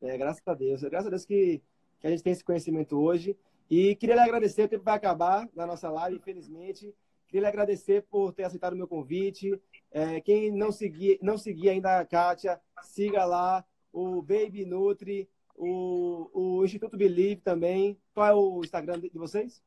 [0.00, 0.82] É, graças a Deus.
[0.82, 1.62] Graças a Deus que,
[2.00, 3.36] que a gente tem esse conhecimento hoje.
[3.70, 6.94] E queria lhe agradecer, o tempo vai acabar na nossa live, infelizmente.
[7.26, 9.60] Queria lhe agradecer por ter aceitado o meu convite.
[9.90, 16.30] É, quem não seguia, não seguia ainda a Kátia, siga lá o Baby Nutri, o,
[16.32, 17.98] o Instituto Believe também.
[18.14, 19.62] Qual é o Instagram de vocês?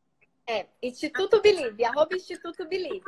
[0.47, 3.05] É, Instituto Believe, arroba Instituto Believe.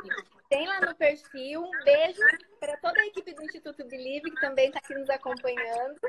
[0.48, 1.62] Tem lá no perfil.
[1.62, 2.20] Um beijo
[2.60, 6.00] para toda a equipe do Instituto Believe, que também está aqui nos acompanhando.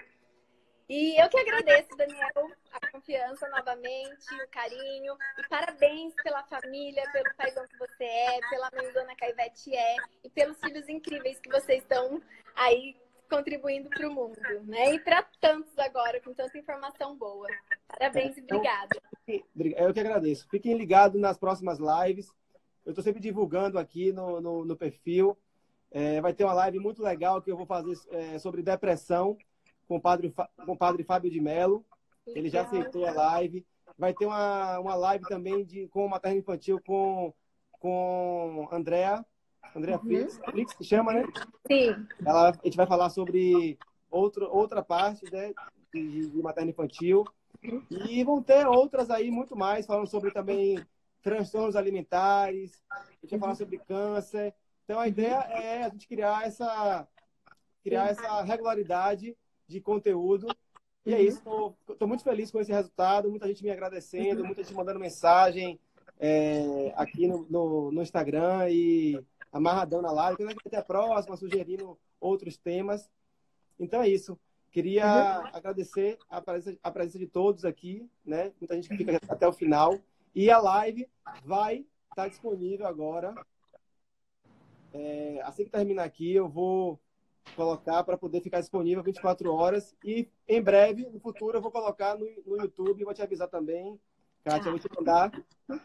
[0.88, 5.18] E eu que agradeço, Daniel, a confiança novamente, o carinho.
[5.40, 9.96] E parabéns pela família, pelo paizão que você é, pela mãezona que a Ivete é
[10.24, 12.22] e pelos filhos incríveis que vocês estão
[12.56, 12.96] aí
[13.28, 14.94] contribuindo para o mundo, né?
[14.94, 17.48] E para tantos agora, com tanta informação boa.
[17.88, 19.84] Parabéns é, então, e obrigada.
[19.84, 20.48] Eu que agradeço.
[20.50, 22.32] Fiquem ligados nas próximas lives.
[22.86, 25.38] Eu estou sempre divulgando aqui no, no, no perfil.
[25.92, 29.38] É, vai ter uma live muito legal que eu vou fazer é, sobre depressão
[29.88, 30.34] com o padre,
[30.66, 31.84] com o padre Fábio de Mello.
[32.28, 33.66] Ele já aceitou a live.
[33.98, 37.34] Vai ter uma, uma live também de, com o materno infantil com,
[37.72, 39.26] com Andréa.
[39.76, 40.30] Andréa uhum.
[40.52, 41.24] Flix, que chama, né?
[41.68, 42.06] Sim.
[42.26, 43.78] Ela, a gente vai falar sobre
[44.10, 45.54] outro, outra parte né,
[45.94, 47.26] de, de materno infantil.
[47.90, 50.78] E vão ter outras aí, muito mais, falando sobre também
[51.26, 54.54] transtornos alimentares, a gente vai falar sobre câncer.
[54.84, 57.08] Então a ideia é a gente criar essa,
[57.84, 59.36] criar essa regularidade
[59.68, 60.48] de conteúdo.
[61.04, 64.76] E é isso, estou muito feliz com esse resultado, muita gente me agradecendo, muita gente
[64.76, 65.80] mandando mensagem
[66.20, 69.20] é, aqui no, no, no, Instagram e
[69.52, 70.44] amarradão na live.
[70.44, 73.10] Então, até a próxima, sugerindo outros temas.
[73.80, 74.40] Então é isso.
[74.72, 75.50] Queria uhum.
[75.54, 78.52] agradecer a presença, a presença de todos aqui, né?
[78.62, 80.00] Muita gente que fica até o final.
[80.36, 81.08] E a live
[81.46, 83.34] vai estar disponível agora.
[84.94, 87.00] É, assim que terminar aqui, eu vou
[87.56, 89.96] colocar para poder ficar disponível 24 horas.
[90.04, 93.06] E em breve, no futuro, eu vou colocar no, no YouTube.
[93.06, 93.98] Vou te avisar também.
[94.44, 95.32] Kátia, vou te mandar.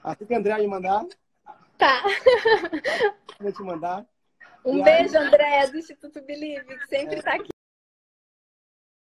[0.03, 1.07] Assim que a André me mandar.
[1.79, 2.03] Tá.
[3.41, 4.07] Vou te mandar.
[4.65, 5.27] Um e beijo, aí...
[5.27, 7.37] André, do Instituto Believe, que sempre está é.
[7.37, 7.49] aqui.